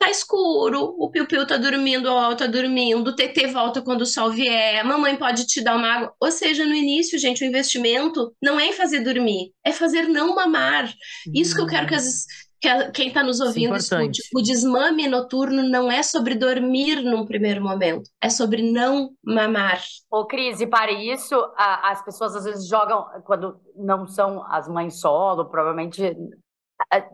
[0.00, 4.06] Tá escuro, o Piu-Piu tá dormindo, o Al tá dormindo, o TT volta quando o
[4.06, 6.14] sol vier, a mamãe pode te dar uma água.
[6.18, 10.34] Ou seja, no início, gente, o investimento não é em fazer dormir, é fazer não
[10.34, 10.90] mamar.
[11.34, 12.24] Isso que eu quero que, as,
[12.58, 14.22] que a, quem está nos ouvindo escute.
[14.34, 19.82] O desmame noturno não é sobre dormir num primeiro momento, é sobre não mamar.
[20.10, 24.66] Ô, Cris, e para isso, a, as pessoas às vezes jogam, quando não são as
[24.66, 26.16] mães solo, provavelmente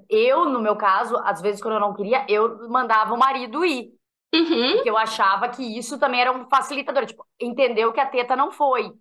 [0.08, 3.96] eu, no meu caso, às vezes quando eu não queria, eu mandava o marido ir.
[4.34, 4.74] Uhum.
[4.74, 7.06] Porque eu achava que isso também era um facilitador.
[7.06, 8.92] Tipo, entendeu que a teta não foi.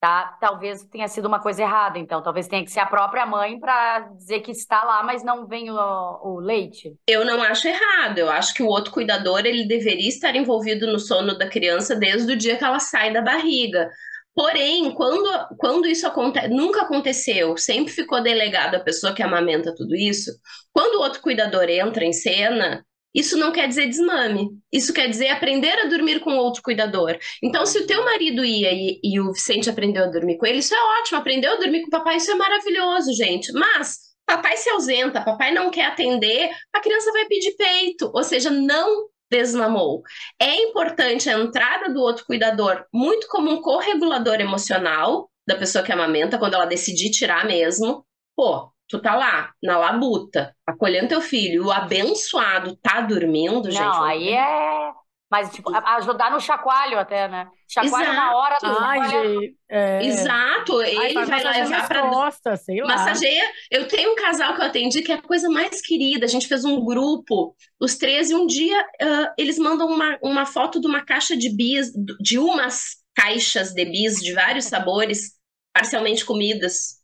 [0.00, 0.36] Tá?
[0.40, 2.20] Talvez tenha sido uma coisa errada, então.
[2.20, 5.70] Talvez tenha que ser a própria mãe para dizer que está lá, mas não vem
[5.70, 6.96] o, o, leite.
[7.06, 8.18] Eu não acho errado.
[8.18, 12.32] Eu acho que o outro cuidador ele deveria estar envolvido no sono da criança desde
[12.32, 13.88] o dia que ela sai da barriga.
[14.34, 15.28] Porém, quando,
[15.58, 20.30] quando isso acontece, nunca aconteceu, sempre ficou delegado a pessoa que amamenta tudo isso.
[20.72, 24.48] Quando o outro cuidador entra em cena, isso não quer dizer desmame.
[24.72, 27.18] Isso quer dizer aprender a dormir com outro cuidador.
[27.42, 30.58] Então, se o teu marido ia e, e o Vicente aprendeu a dormir com ele,
[30.58, 31.18] isso é ótimo.
[31.18, 33.52] Aprendeu a dormir com o papai, isso é maravilhoso, gente.
[33.52, 38.10] Mas papai se ausenta, papai não quer atender, a criança vai pedir peito.
[38.14, 40.02] Ou seja, não desmamou.
[40.38, 45.90] É importante a entrada do outro cuidador, muito como um corregulador emocional da pessoa que
[45.90, 48.04] amamenta, quando ela decidir tirar mesmo.
[48.36, 53.82] Pô, tu tá lá, na labuta, acolhendo teu filho, o abençoado tá dormindo, gente.
[53.82, 54.92] Não, aí é
[55.32, 57.48] mas, tipo, ajudar no chacoalho até, né?
[57.66, 58.16] Chacoalho Exato.
[58.16, 60.04] na hora do Ai, gente, é...
[60.04, 62.88] Exato, ele Ai, vai levar para costas, sei lá.
[62.88, 63.50] Massageia.
[63.70, 66.26] Eu tenho um casal que eu atendi que é a coisa mais querida.
[66.26, 70.44] A gente fez um grupo, os três, e um dia uh, eles mandam uma, uma
[70.44, 75.30] foto de uma caixa de bis, de umas caixas de bis de vários sabores,
[75.72, 76.98] parcialmente comidas.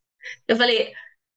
[0.47, 0.93] Eu falei,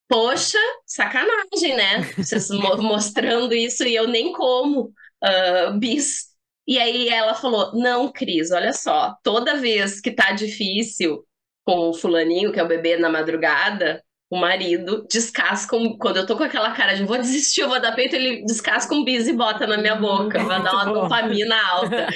[0.10, 2.02] poxa, sacanagem, né?
[2.18, 2.50] Vocês
[2.84, 4.92] mostrando isso e eu nem como
[5.24, 6.31] uh, bis.
[6.68, 11.26] E aí ela falou: Não, Cris, olha só, toda vez que tá difícil
[11.64, 16.26] com o fulaninho, que é o bebê na madrugada, o marido descasca um, quando eu
[16.26, 19.28] tô com aquela cara de vou desistir, eu vou dar peito, ele descasca um bis
[19.28, 22.08] e bota na minha boca, vai dar uma dopamina alta.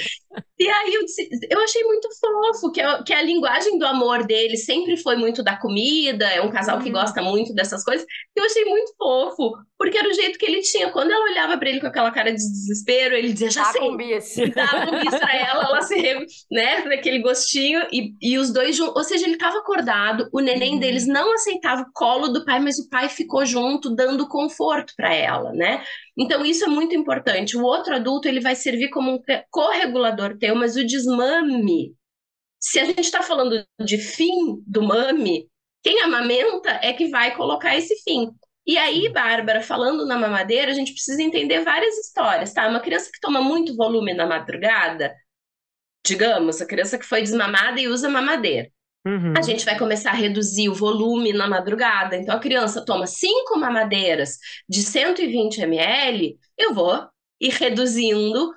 [0.57, 4.25] E aí eu, disse, eu achei muito fofo, que, é, que a linguagem do amor
[4.25, 6.93] dele sempre foi muito da comida, é um casal que uhum.
[6.93, 8.05] gosta muito dessas coisas.
[8.33, 10.91] Eu achei muito fofo, porque era o jeito que ele tinha.
[10.91, 13.81] Quando ela olhava para ele com aquela cara de desespero, ele dizia, já tá sei.
[13.81, 14.35] Com bis.
[14.55, 18.95] Dava um bis pra ela, ela se, né, daquele gostinho, e, e os dois juntos.
[18.95, 20.79] Ou seja, ele tava acordado, o neném uhum.
[20.79, 25.13] deles não aceitava o colo do pai, mas o pai ficou junto, dando conforto para
[25.13, 25.83] ela, né?
[26.17, 27.57] Então, isso é muito importante.
[27.57, 31.93] O outro adulto ele vai servir como um corregulador teu, mas o desmame,
[32.59, 35.49] se a gente está falando de fim do mame,
[35.83, 38.31] quem amamenta é que vai colocar esse fim.
[38.65, 42.67] E aí, Bárbara, falando na mamadeira, a gente precisa entender várias histórias, tá?
[42.67, 45.13] Uma criança que toma muito volume na madrugada,
[46.05, 48.69] digamos, a criança que foi desmamada e usa mamadeira.
[49.05, 49.33] Uhum.
[49.37, 52.15] A gente vai começar a reduzir o volume na madrugada.
[52.15, 54.37] Então, a criança toma cinco mamadeiras
[54.67, 57.07] de 120 ml, eu vou
[57.39, 58.51] ir reduzindo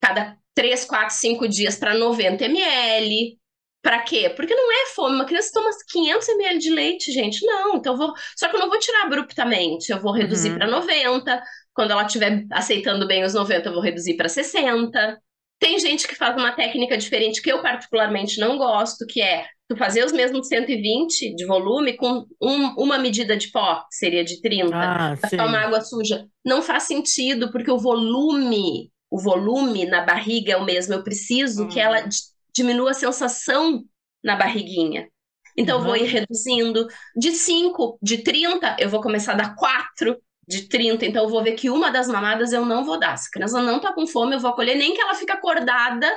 [0.00, 3.38] cada 3, 4, 5 dias para 90 ml.
[3.82, 4.30] Para quê?
[4.34, 5.14] Porque não é fome.
[5.14, 7.44] Uma criança toma 500 ml de leite, gente.
[7.44, 8.14] Não, então eu vou.
[8.36, 9.92] Só que eu não vou tirar abruptamente.
[9.92, 10.58] Eu vou reduzir uhum.
[10.58, 11.42] para 90.
[11.74, 15.20] Quando ela estiver aceitando bem os 90, eu vou reduzir para 60.
[15.64, 19.74] Tem gente que faz uma técnica diferente que eu particularmente não gosto, que é tu
[19.74, 24.42] fazer os mesmos 120 de volume com um, uma medida de pó, que seria de
[24.42, 26.26] 30, ah, pra tomar água suja.
[26.44, 30.92] Não faz sentido, porque o volume, o volume na barriga é o mesmo.
[30.92, 32.06] Eu preciso que ela
[32.54, 33.82] diminua a sensação
[34.22, 35.08] na barriguinha.
[35.56, 35.82] Então, uhum.
[35.82, 36.86] eu vou ir reduzindo.
[37.16, 40.14] De 5, de 30, eu vou começar a dar 4
[40.48, 41.06] de 30.
[41.06, 43.16] Então, eu vou ver que uma das mamadas eu não vou dar.
[43.16, 46.10] Se a criança não tá com fome, eu vou acolher, nem que ela fique acordada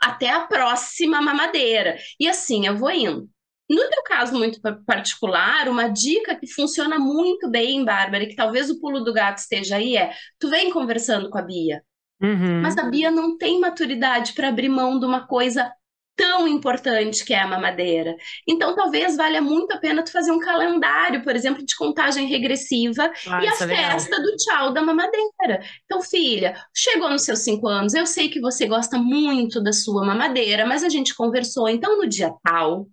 [0.00, 1.96] até a próxima mamadeira.
[2.18, 3.28] E assim eu vou indo.
[3.68, 8.68] No teu caso muito particular, uma dica que funciona muito bem, Bárbara, e que talvez
[8.68, 11.82] o pulo do gato esteja aí é: tu vem conversando com a Bia,
[12.22, 12.60] uhum.
[12.60, 15.72] mas a Bia não tem maturidade para abrir mão de uma coisa
[16.16, 18.14] tão importante que é a mamadeira.
[18.48, 23.10] Então, talvez valha muito a pena tu fazer um calendário, por exemplo, de contagem regressiva
[23.26, 23.76] Ah, e a é legal.
[23.92, 25.60] festa do tchau da mamadeira.
[25.84, 30.04] Então, filha, chegou nos seus cinco anos, eu sei que você gosta muito da sua
[30.04, 32.86] mamadeira, mas a gente conversou, então no dia tal,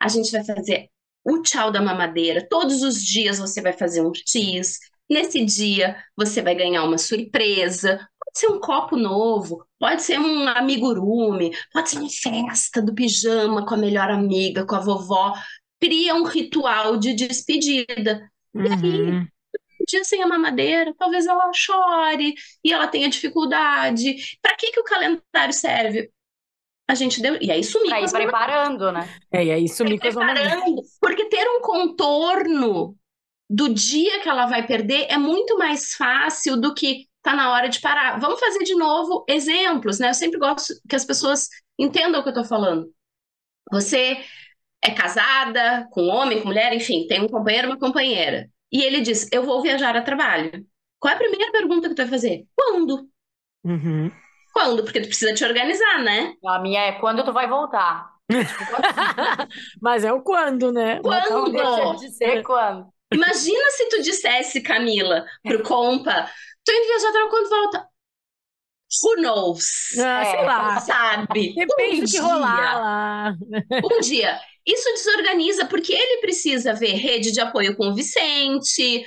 [0.00, 0.88] a gente vai fazer
[1.24, 2.46] o tchau da mamadeira.
[2.48, 4.78] Todos os dias você vai fazer um X.
[5.10, 7.98] Nesse dia, você vai ganhar uma surpresa.
[8.38, 13.66] Pode ser um copo novo, pode ser um amigurumi, pode ser uma festa do pijama
[13.66, 15.34] com a melhor amiga, com a vovó.
[15.80, 18.30] Cria um ritual de despedida.
[18.54, 19.20] E aí, Uhum.
[19.22, 24.14] um dia sem a mamadeira, talvez ela chore e ela tenha dificuldade.
[24.40, 26.08] Para que que o calendário serve?
[26.88, 27.38] A gente deu.
[27.42, 29.08] E aí sumir Pra ir preparando, né?
[29.32, 32.96] É, e aí sumir com as preparando, porque ter um contorno
[33.50, 37.68] do dia que ela vai perder é muito mais fácil do que tá na hora
[37.68, 38.18] de parar.
[38.18, 40.08] Vamos fazer de novo exemplos, né?
[40.08, 41.48] Eu sempre gosto que as pessoas
[41.78, 42.90] entendam o que eu tô falando.
[43.70, 44.16] Você
[44.82, 48.48] é casada com homem, com mulher, enfim, tem um companheiro, uma companheira.
[48.72, 50.66] E ele diz: Eu vou viajar a trabalho.
[50.98, 52.46] Qual é a primeira pergunta que tu vai fazer?
[52.56, 53.08] Quando?
[53.64, 54.10] Uhum.
[54.52, 54.82] Quando?
[54.82, 56.32] Porque tu precisa te organizar, né?
[56.46, 58.10] A minha é quando tu vai voltar.
[59.80, 61.00] Mas é o quando, né?
[61.00, 61.52] Quando?
[61.52, 62.88] Deixa de ser quando.
[63.12, 66.28] Imagina se tu dissesse, Camila, pro compa,
[66.68, 67.88] tô indo viajar pra quando volta.
[69.02, 69.98] Who knows?
[69.98, 70.44] Ah, sei É.
[70.44, 70.80] lá.
[70.80, 71.54] Sabe?
[71.54, 73.36] Depende um do que dia, rolar lá.
[73.84, 74.38] Um dia.
[74.66, 79.04] Isso desorganiza, porque ele precisa ver rede de apoio com o Vicente.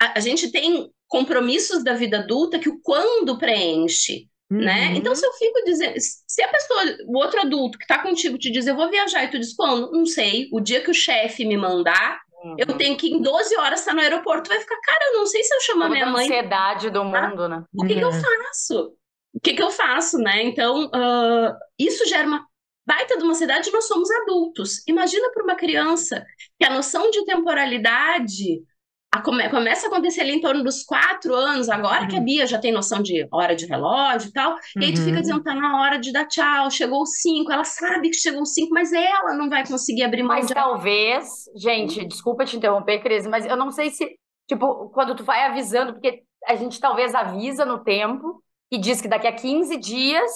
[0.00, 4.88] A, gente tem compromissos da vida adulta que o quando preenche, né?
[4.88, 4.96] Uhum.
[4.96, 5.94] Então, se eu fico dizendo...
[6.00, 9.30] Se a pessoa, o outro adulto que tá contigo te diz, eu vou viajar, e
[9.30, 9.92] tu diz, quando?
[9.92, 10.48] Não sei.
[10.52, 12.20] O dia que o chefe me mandar,
[12.58, 14.48] eu tenho que em 12 horas estar no aeroporto.
[14.48, 16.90] Vai ficar, cara, eu não sei se eu chamo a Toda minha a mãe ansiedade
[16.90, 17.64] do mundo, né?
[17.74, 18.12] o que, que eu É.
[18.12, 18.92] faço?
[19.34, 20.42] O que, que eu faço, né?
[20.44, 22.46] Então, ah, isso gera uma
[22.86, 24.86] baita de uma cidade, nós somos adultos.
[24.86, 26.24] Imagina para uma criança
[26.58, 28.75] que a noção de temporalidade a
[29.24, 32.58] come- começa a acontecer ali em torno dos quatro anos, agora que a Bia já
[32.58, 35.20] tem noção de hora de relógio e tal, e aí tu fica Uhum.
[35.22, 38.52] dizendo, tá na hora de dar tchau, chegou os cinco, ela sabe que chegou os
[38.52, 43.00] cinco, mas ela não vai conseguir abrir mão Mas de talvez, gente, desculpa te interromper,
[43.02, 47.14] Cris, mas eu não sei se, tipo, quando tu vai avisando, porque a gente talvez
[47.14, 50.30] avisa no tempo e diz que daqui a 15 dias,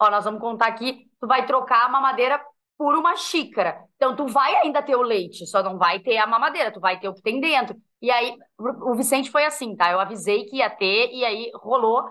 [0.00, 2.40] ó, nós vamos contar aqui, tu vai trocar a mamadeira
[2.76, 3.78] por uma xícara.
[3.96, 6.98] Então tu vai ainda ter o leite, só não vai ter a mamadeira, tu vai
[6.98, 7.76] ter o que tem dentro.
[8.04, 9.90] E aí, o Vicente foi assim, tá?
[9.90, 12.04] Eu avisei que ia ter e aí rolou.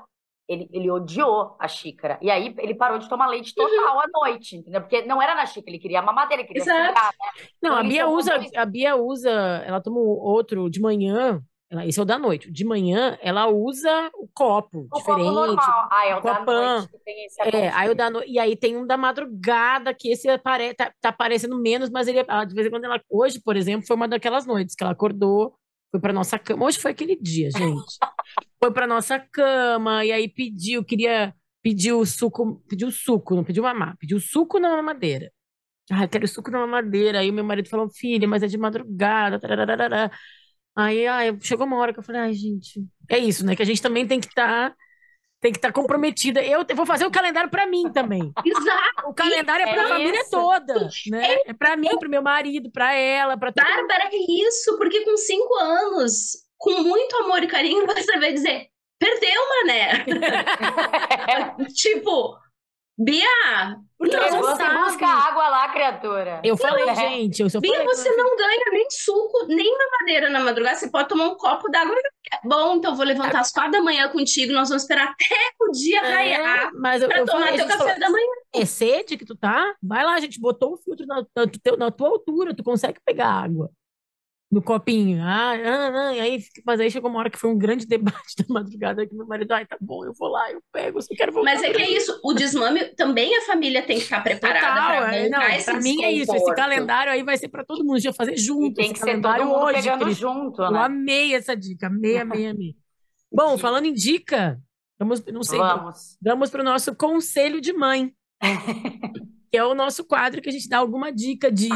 [0.46, 2.18] Ele, ele odiou a xícara.
[2.22, 4.82] E aí ele parou de tomar leite total à noite, entendeu?
[4.82, 6.88] Porque não era na xícara, ele queria a mamadeira, ele queria Exato.
[6.90, 7.14] sugar,
[7.62, 9.32] Não, a Então, Bia isso é usa, a Bia usa,
[9.66, 11.42] ela toma outro de manhã,
[11.72, 12.52] ela, esse é o da noite.
[12.52, 15.34] De manhã, ela usa o copo O copo diferente.
[15.34, 15.88] normal.
[15.90, 16.76] Ah, é o da copão.
[16.78, 18.22] noite que tem esse É, aí o da no...
[18.26, 20.74] E aí tem um da madrugada, que esse apare...
[20.76, 23.02] tá, tá aparecendo menos, mas ele ela, de vez em quando ela.
[23.10, 25.56] Hoje, por exemplo, foi uma daquelas noites que ela acordou,
[25.94, 26.66] foi pra nossa cama.
[26.66, 27.98] Hoje foi aquele dia, gente.
[28.60, 31.36] foi pra nossa cama, e aí pediu, queria.
[31.62, 35.32] Pediu suco, pediu suco, não pediu mamar, pediu suco na mamadeira.
[35.90, 37.20] Ah, quero suco na mamadeira.
[37.20, 39.40] Aí o meu marido falou, filha, mas é de madrugada.
[39.40, 40.12] tarararara.
[40.76, 43.56] Aí, ai, chegou uma hora que eu falei, ai, gente, é isso, né?
[43.56, 44.76] Que a gente também tem que estar
[45.44, 46.42] tem que estar comprometida.
[46.42, 48.32] Eu vou fazer o calendário pra mim também.
[48.46, 49.10] Exato.
[49.10, 50.32] O calendário é pra É família isso.
[50.32, 51.36] toda, né?
[51.46, 53.76] É pra mim, pro meu marido, pra ela, pra todo mundo.
[53.76, 58.68] Bárbara, é isso, porque com cinco anos, com muito amor e carinho, você vai dizer,
[58.98, 60.06] perdeu, mané.
[61.76, 62.38] tipo,
[62.98, 64.84] Bia, porque ela não Levanta e sabe.
[64.84, 66.42] busca água lá, criatura.
[66.44, 66.96] Eu falei, É.
[66.96, 67.88] gente, eu só Bia, falei.
[67.88, 70.76] você não ganha nem suco, nem mamadeira na madrugada.
[70.76, 71.96] Você pode tomar um copo d'água.
[72.44, 74.52] Bom, então eu vou levantar às quatro da manhã contigo.
[74.54, 77.68] Nós vamos esperar até o dia raiar É, mas eu, pra eu tomar falei, teu
[77.68, 78.28] café falou, da manhã.
[78.56, 79.74] é sede que tu tá?
[79.82, 83.28] Vai lá, a gente botou o filtro na, na, na tua altura, tu consegue pegar
[83.30, 83.70] água
[84.54, 85.22] no copinho.
[85.24, 88.36] Ah, ah, ah, e aí, mas aí chegou uma hora que foi um grande debate
[88.38, 91.14] da madrugada que meu marido, ai, tá bom, eu vou lá, eu pego, eu só
[91.16, 91.54] quero voltar.
[91.56, 95.16] Mas é que é isso, o desmame também a família tem que estar preparada para
[95.16, 98.14] é, não, pra mim é isso, esse calendário aí vai ser pra todo mundo, vai
[98.14, 100.18] fazer E junto tem esse que ser todo calendário mundo hoje, pegando Cris.
[100.18, 100.80] junto, Eu né?
[100.80, 102.76] amei essa dica, amei, amei, amei.
[103.32, 104.62] Bom, falando em dica,
[105.00, 106.18] vamos, não sei, Vamos.
[106.22, 108.14] vamos para o nosso conselho de mãe,
[109.52, 111.70] que é o nosso quadro que a gente dá alguma dica de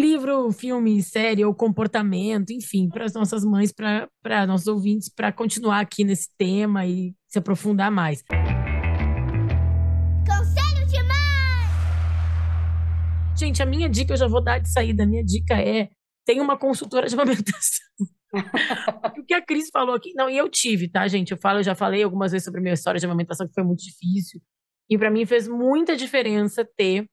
[0.00, 5.80] livro, filme, série ou comportamento, enfim, para as nossas mães, para nossos ouvintes, para continuar
[5.80, 8.22] aqui nesse tema e se aprofundar mais.
[10.26, 11.66] Conselho de mãe!
[13.38, 15.90] Gente, a minha dica, eu já vou dar de saída, a minha dica é
[16.24, 17.86] tem uma consultora de amamentação.
[19.18, 21.32] o que a Cris falou aqui, não, e eu tive, tá, gente?
[21.32, 23.64] Eu falo, eu já falei algumas vezes sobre a minha história de amamentação, que foi
[23.64, 24.40] muito difícil.
[24.88, 27.04] E para mim fez muita diferença ter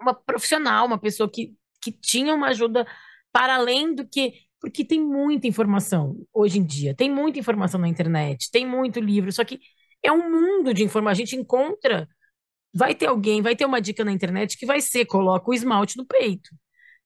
[0.00, 1.54] uma profissional, uma pessoa que,
[1.90, 2.86] que tinha uma ajuda
[3.32, 4.34] para além do que.
[4.60, 9.30] Porque tem muita informação hoje em dia, tem muita informação na internet, tem muito livro,
[9.30, 9.60] só que
[10.02, 11.12] é um mundo de informação.
[11.12, 12.08] A gente encontra.
[12.74, 15.96] Vai ter alguém, vai ter uma dica na internet que vai ser: coloca o esmalte
[15.96, 16.50] no peito.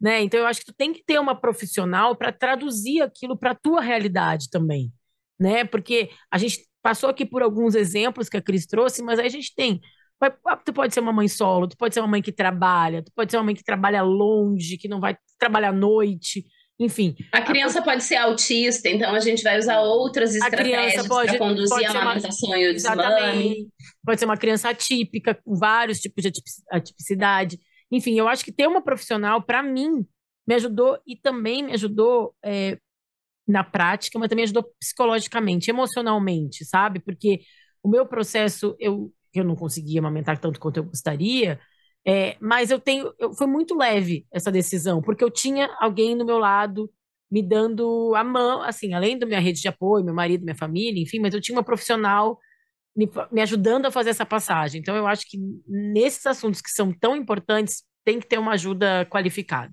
[0.00, 0.22] Né?
[0.22, 3.54] Então, eu acho que tu tem que ter uma profissional para traduzir aquilo para a
[3.54, 4.92] tua realidade também.
[5.38, 5.64] Né?
[5.64, 9.30] Porque a gente passou aqui por alguns exemplos que a Cris trouxe, mas aí a
[9.30, 9.80] gente tem
[10.20, 13.10] ah, tu pode ser uma mãe solo, tu pode ser uma mãe que trabalha, tu
[13.14, 16.44] pode ser uma mãe que trabalha longe, que não vai trabalhar à noite,
[16.78, 17.14] enfim.
[17.32, 17.82] A criança a...
[17.82, 22.70] pode ser autista, então a gente vai usar outras estratégias para conduzir a amamentação e
[22.70, 23.68] o desmame.
[24.04, 26.32] Pode ser uma criança atípica, com vários tipos de
[26.70, 27.58] atipicidade.
[27.90, 30.06] Enfim, eu acho que ter uma profissional, para mim,
[30.46, 32.78] me ajudou e também me ajudou é,
[33.46, 37.00] na prática, mas também ajudou psicologicamente, emocionalmente, sabe?
[37.00, 37.40] Porque
[37.82, 41.60] o meu processo, eu eu não conseguia amamentar tanto quanto eu gostaria,
[42.06, 46.24] é, mas eu tenho, eu, foi muito leve essa decisão, porque eu tinha alguém no
[46.24, 46.90] meu lado
[47.30, 51.00] me dando a mão, assim, além da minha rede de apoio, meu marido, minha família,
[51.02, 52.38] enfim, mas eu tinha uma profissional
[52.96, 54.80] me, me ajudando a fazer essa passagem.
[54.80, 59.06] Então, eu acho que nesses assuntos que são tão importantes, tem que ter uma ajuda
[59.06, 59.72] qualificada.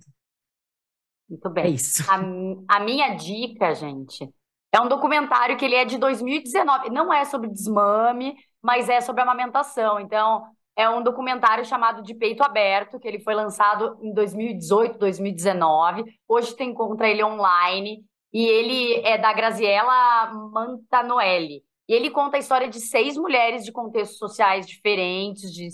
[1.30, 1.66] Muito bem.
[1.66, 2.04] É isso.
[2.10, 4.30] A, a minha dica, gente,
[4.72, 6.90] é um documentário que ele é de 2019.
[6.90, 10.00] Não é sobre desmame, mas é sobre amamentação.
[10.00, 10.46] Então,
[10.76, 16.04] é um documentário chamado De Peito Aberto, que ele foi lançado em 2018, 2019.
[16.28, 18.06] Hoje tu encontra ele online.
[18.34, 21.64] E ele é da Graziella Mantanoelli.
[21.88, 25.70] E ele conta a história de seis mulheres de contextos sociais diferentes, de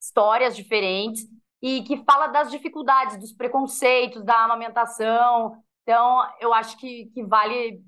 [0.00, 1.24] histórias diferentes,
[1.62, 5.56] e que fala das dificuldades, dos preconceitos, da amamentação,
[5.88, 7.80] então, eu acho que, que vale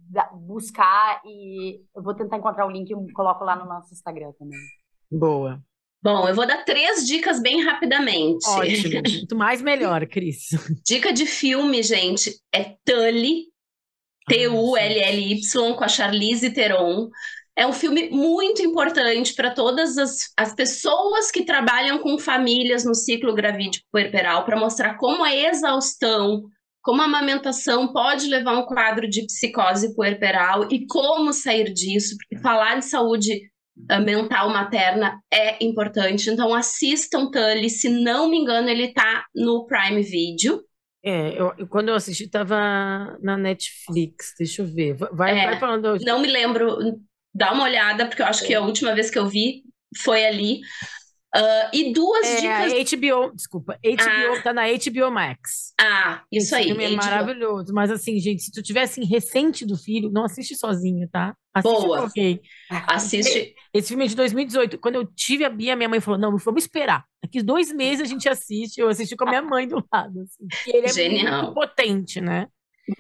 [0.47, 4.59] buscar e eu vou tentar encontrar o link e coloco lá no nosso Instagram também.
[5.13, 5.63] Boa.
[6.03, 8.49] Bom, eu vou dar três dicas bem rapidamente.
[8.49, 9.03] Ótimo.
[9.07, 10.49] Muito mais melhor, Cris.
[10.83, 13.49] Dica de filme, gente, é Tully,
[14.27, 17.11] T-U-L-L-Y, com a Charlize Theron.
[17.55, 22.95] É um filme muito importante para todas as, as pessoas que trabalham com famílias no
[22.95, 26.49] ciclo gravídico puerperal, para mostrar como a exaustão
[26.83, 32.17] como a amamentação pode levar a um quadro de psicose puerperal e como sair disso,
[32.17, 33.41] porque falar de saúde
[33.89, 36.31] eh, mental materna é importante.
[36.31, 40.63] Então assistam Tully, se não me engano, ele está no Prime Video.
[41.03, 44.97] É, eu, eu, quando eu assisti estava na Netflix, deixa eu ver.
[45.13, 45.97] Vai, é, vai falando.
[46.01, 46.77] Não me lembro,
[47.35, 49.63] dá uma olhada, porque eu acho que a última vez que eu vi
[50.03, 50.61] foi ali.
[51.35, 52.91] Uh, e duas é, dicas.
[52.91, 54.43] HBO, desculpa, HBO ah.
[54.43, 55.70] tá na HBO Max.
[55.83, 56.65] Ah, isso Esse aí.
[56.67, 57.73] Filme é maravilhoso.
[57.73, 61.35] Mas assim, gente, se tu tiver assim, recente do filho, não assiste sozinho, tá?
[61.55, 62.05] Assiste Boa.
[62.05, 62.41] Okay.
[62.87, 63.55] Assiste.
[63.73, 64.79] Esse filme é de 2018.
[64.79, 67.05] Quando eu tive a Bia, minha mãe falou: não, vamos esperar.
[67.23, 68.79] Daqui dois meses a gente assiste.
[68.79, 70.21] Eu assisti com a minha mãe do lado.
[70.21, 71.43] Assim, ele é Genial.
[71.45, 72.47] muito potente, né?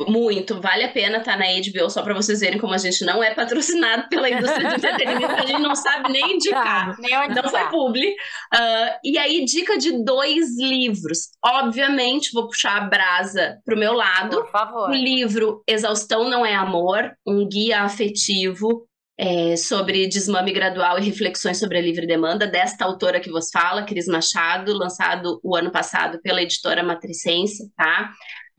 [0.06, 3.04] Muito, vale a pena estar tá na HBO, só para vocês verem como a gente
[3.04, 7.34] não é patrocinado pela indústria de entretenimento, a gente não sabe nem indicar, nem onde
[7.34, 8.08] não foi publi.
[8.08, 11.30] Uh, e aí, dica de dois livros.
[11.44, 14.42] Obviamente, vou puxar a brasa pro meu lado.
[14.42, 14.90] Por favor.
[14.90, 18.86] O livro Exaustão Não é Amor, um guia afetivo
[19.20, 23.82] é, sobre desmame gradual e reflexões sobre a livre demanda, desta autora que vos fala,
[23.82, 28.10] Cris Machado, lançado o ano passado pela editora Matricense, tá?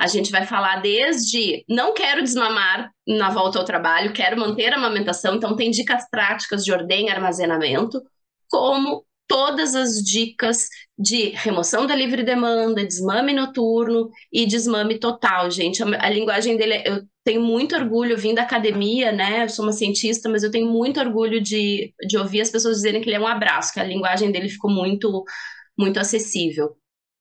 [0.01, 4.77] A gente vai falar desde não quero desmamar na volta ao trabalho, quero manter a
[4.77, 8.01] amamentação, então tem dicas práticas de ordem e armazenamento,
[8.49, 15.83] como todas as dicas de remoção da livre demanda, desmame noturno e desmame total, gente.
[15.83, 19.43] A, a linguagem dele, eu tenho muito orgulho, vim da academia, né?
[19.43, 23.01] Eu sou uma cientista, mas eu tenho muito orgulho de, de ouvir as pessoas dizerem
[23.01, 25.23] que ele é um abraço, que a linguagem dele ficou muito,
[25.77, 26.75] muito acessível.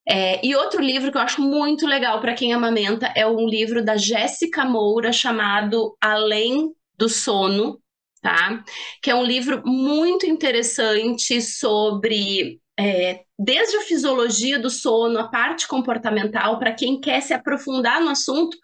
[0.09, 3.85] É, e outro livro que eu acho muito legal para quem amamenta é um livro
[3.85, 7.81] da Jéssica Moura chamado Além do Sono,
[8.21, 8.63] tá?
[9.03, 15.69] Que é um livro muito interessante sobre é, desde a fisiologia do sono, a parte
[15.69, 18.57] comportamental, para quem quer se aprofundar no assunto,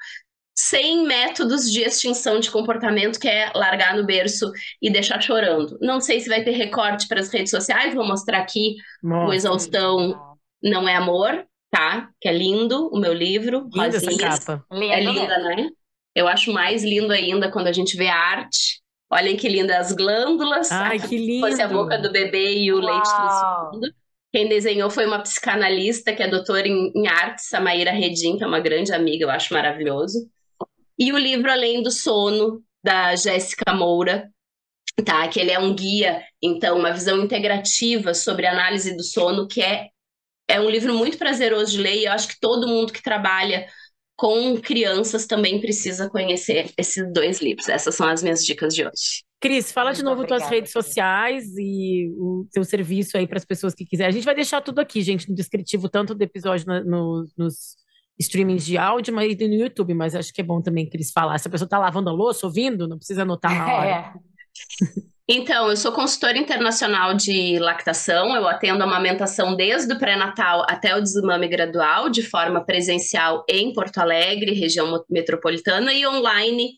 [0.58, 5.76] sem métodos de extinção de comportamento, que é largar no berço e deixar chorando.
[5.82, 9.34] Não sei se vai ter recorte para as redes sociais, vou mostrar aqui Nossa, o
[9.34, 12.10] Exaustão não é Amor, tá?
[12.20, 13.68] Que é lindo o meu livro.
[13.72, 14.64] Linda essa capa.
[14.70, 15.68] é linda, né?
[16.14, 18.80] Eu acho mais lindo ainda quando a gente vê a arte.
[19.10, 20.72] Olhem que linda as glândulas.
[20.72, 21.46] Ai, que lindo.
[21.46, 22.86] Fosse a boca do bebê e o Uau.
[22.86, 23.94] leite transfundo.
[24.32, 28.46] Quem desenhou foi uma psicanalista que é doutora em, em arte, Samaíra Redim, que é
[28.46, 30.28] uma grande amiga, eu acho maravilhoso.
[30.98, 34.30] E o livro Além do Sono, da Jéssica Moura,
[35.04, 35.26] tá?
[35.28, 39.60] Que ele é um guia, então, uma visão integrativa sobre a análise do sono, que
[39.60, 39.88] é
[40.48, 43.66] é um livro muito prazeroso de ler e eu acho que todo mundo que trabalha
[44.16, 47.68] com crianças também precisa conhecer esses dois livros.
[47.68, 49.24] Essas são as minhas dicas de hoje.
[49.38, 53.36] Cris, fala Muito de novo obrigada, tuas redes sociais e o teu serviço aí para
[53.36, 54.08] as pessoas que quiserem.
[54.08, 57.76] A gente vai deixar tudo aqui, gente, no descritivo, tanto do episódio no, no, nos
[58.18, 61.42] streamings de áudio, mas no YouTube, mas acho que é bom também que eles falassem.
[61.42, 63.88] Se a pessoa está lavando a louça, ouvindo, não precisa anotar na hora.
[63.90, 65.15] É.
[65.28, 70.96] Então, eu sou consultora internacional de lactação, eu atendo a amamentação desde o pré-natal até
[70.96, 76.74] o desmame gradual, de forma presencial em Porto Alegre, região metropolitana, e online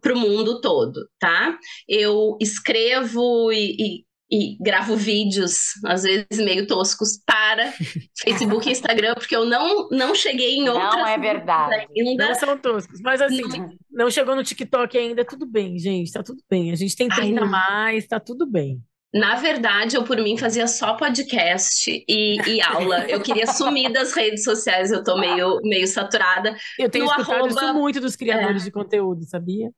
[0.00, 1.58] para o mundo todo, tá?
[1.88, 7.72] Eu escrevo e, e e gravo vídeos, às vezes meio toscos, para
[8.22, 10.94] Facebook e Instagram, porque eu não, não cheguei em outras.
[10.94, 11.86] Não é verdade.
[11.96, 12.28] Ainda.
[12.28, 13.00] Não são toscos.
[13.00, 13.70] Mas assim, não.
[13.90, 14.10] não.
[14.10, 16.70] chegou no TikTok ainda, tudo bem, gente, tá tudo bem.
[16.70, 18.82] A gente tem 30 a mais, tá tudo bem.
[19.14, 23.08] Na verdade, eu por mim fazia só podcast e, e aula.
[23.08, 26.54] Eu queria sumir das redes sociais, eu tô meio, meio saturada.
[26.78, 27.48] Eu tenho no escutado arroba...
[27.48, 28.64] isso muito dos criadores é.
[28.66, 29.70] de conteúdo, sabia?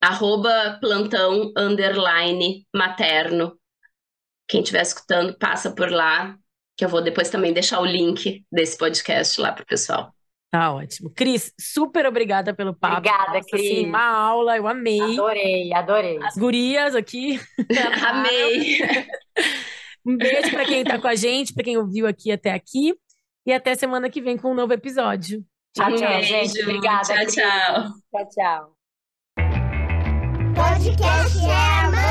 [0.00, 3.56] Arroba plantão underline materno
[4.52, 6.36] quem estiver escutando, passa por lá,
[6.76, 10.12] que eu vou depois também deixar o link desse podcast lá para o pessoal.
[10.50, 11.08] Tá ótimo.
[11.08, 12.98] Cris, super obrigada pelo papo.
[12.98, 13.70] Obrigada, Nossa, Cris.
[13.70, 15.00] Assim, uma aula, eu amei.
[15.00, 16.22] Adorei, adorei.
[16.22, 17.40] As gurias aqui.
[18.06, 18.78] amei.
[20.04, 22.94] um beijo para quem está com a gente, para quem ouviu aqui até aqui.
[23.46, 25.42] E até semana que vem com um novo episódio.
[25.74, 26.28] Tchau, tchau, beijo.
[26.28, 26.62] gente.
[26.62, 27.02] Obrigada.
[27.04, 27.84] Tchau, tchau.
[28.10, 28.76] Tchau, tchau.
[30.54, 32.01] Podcast é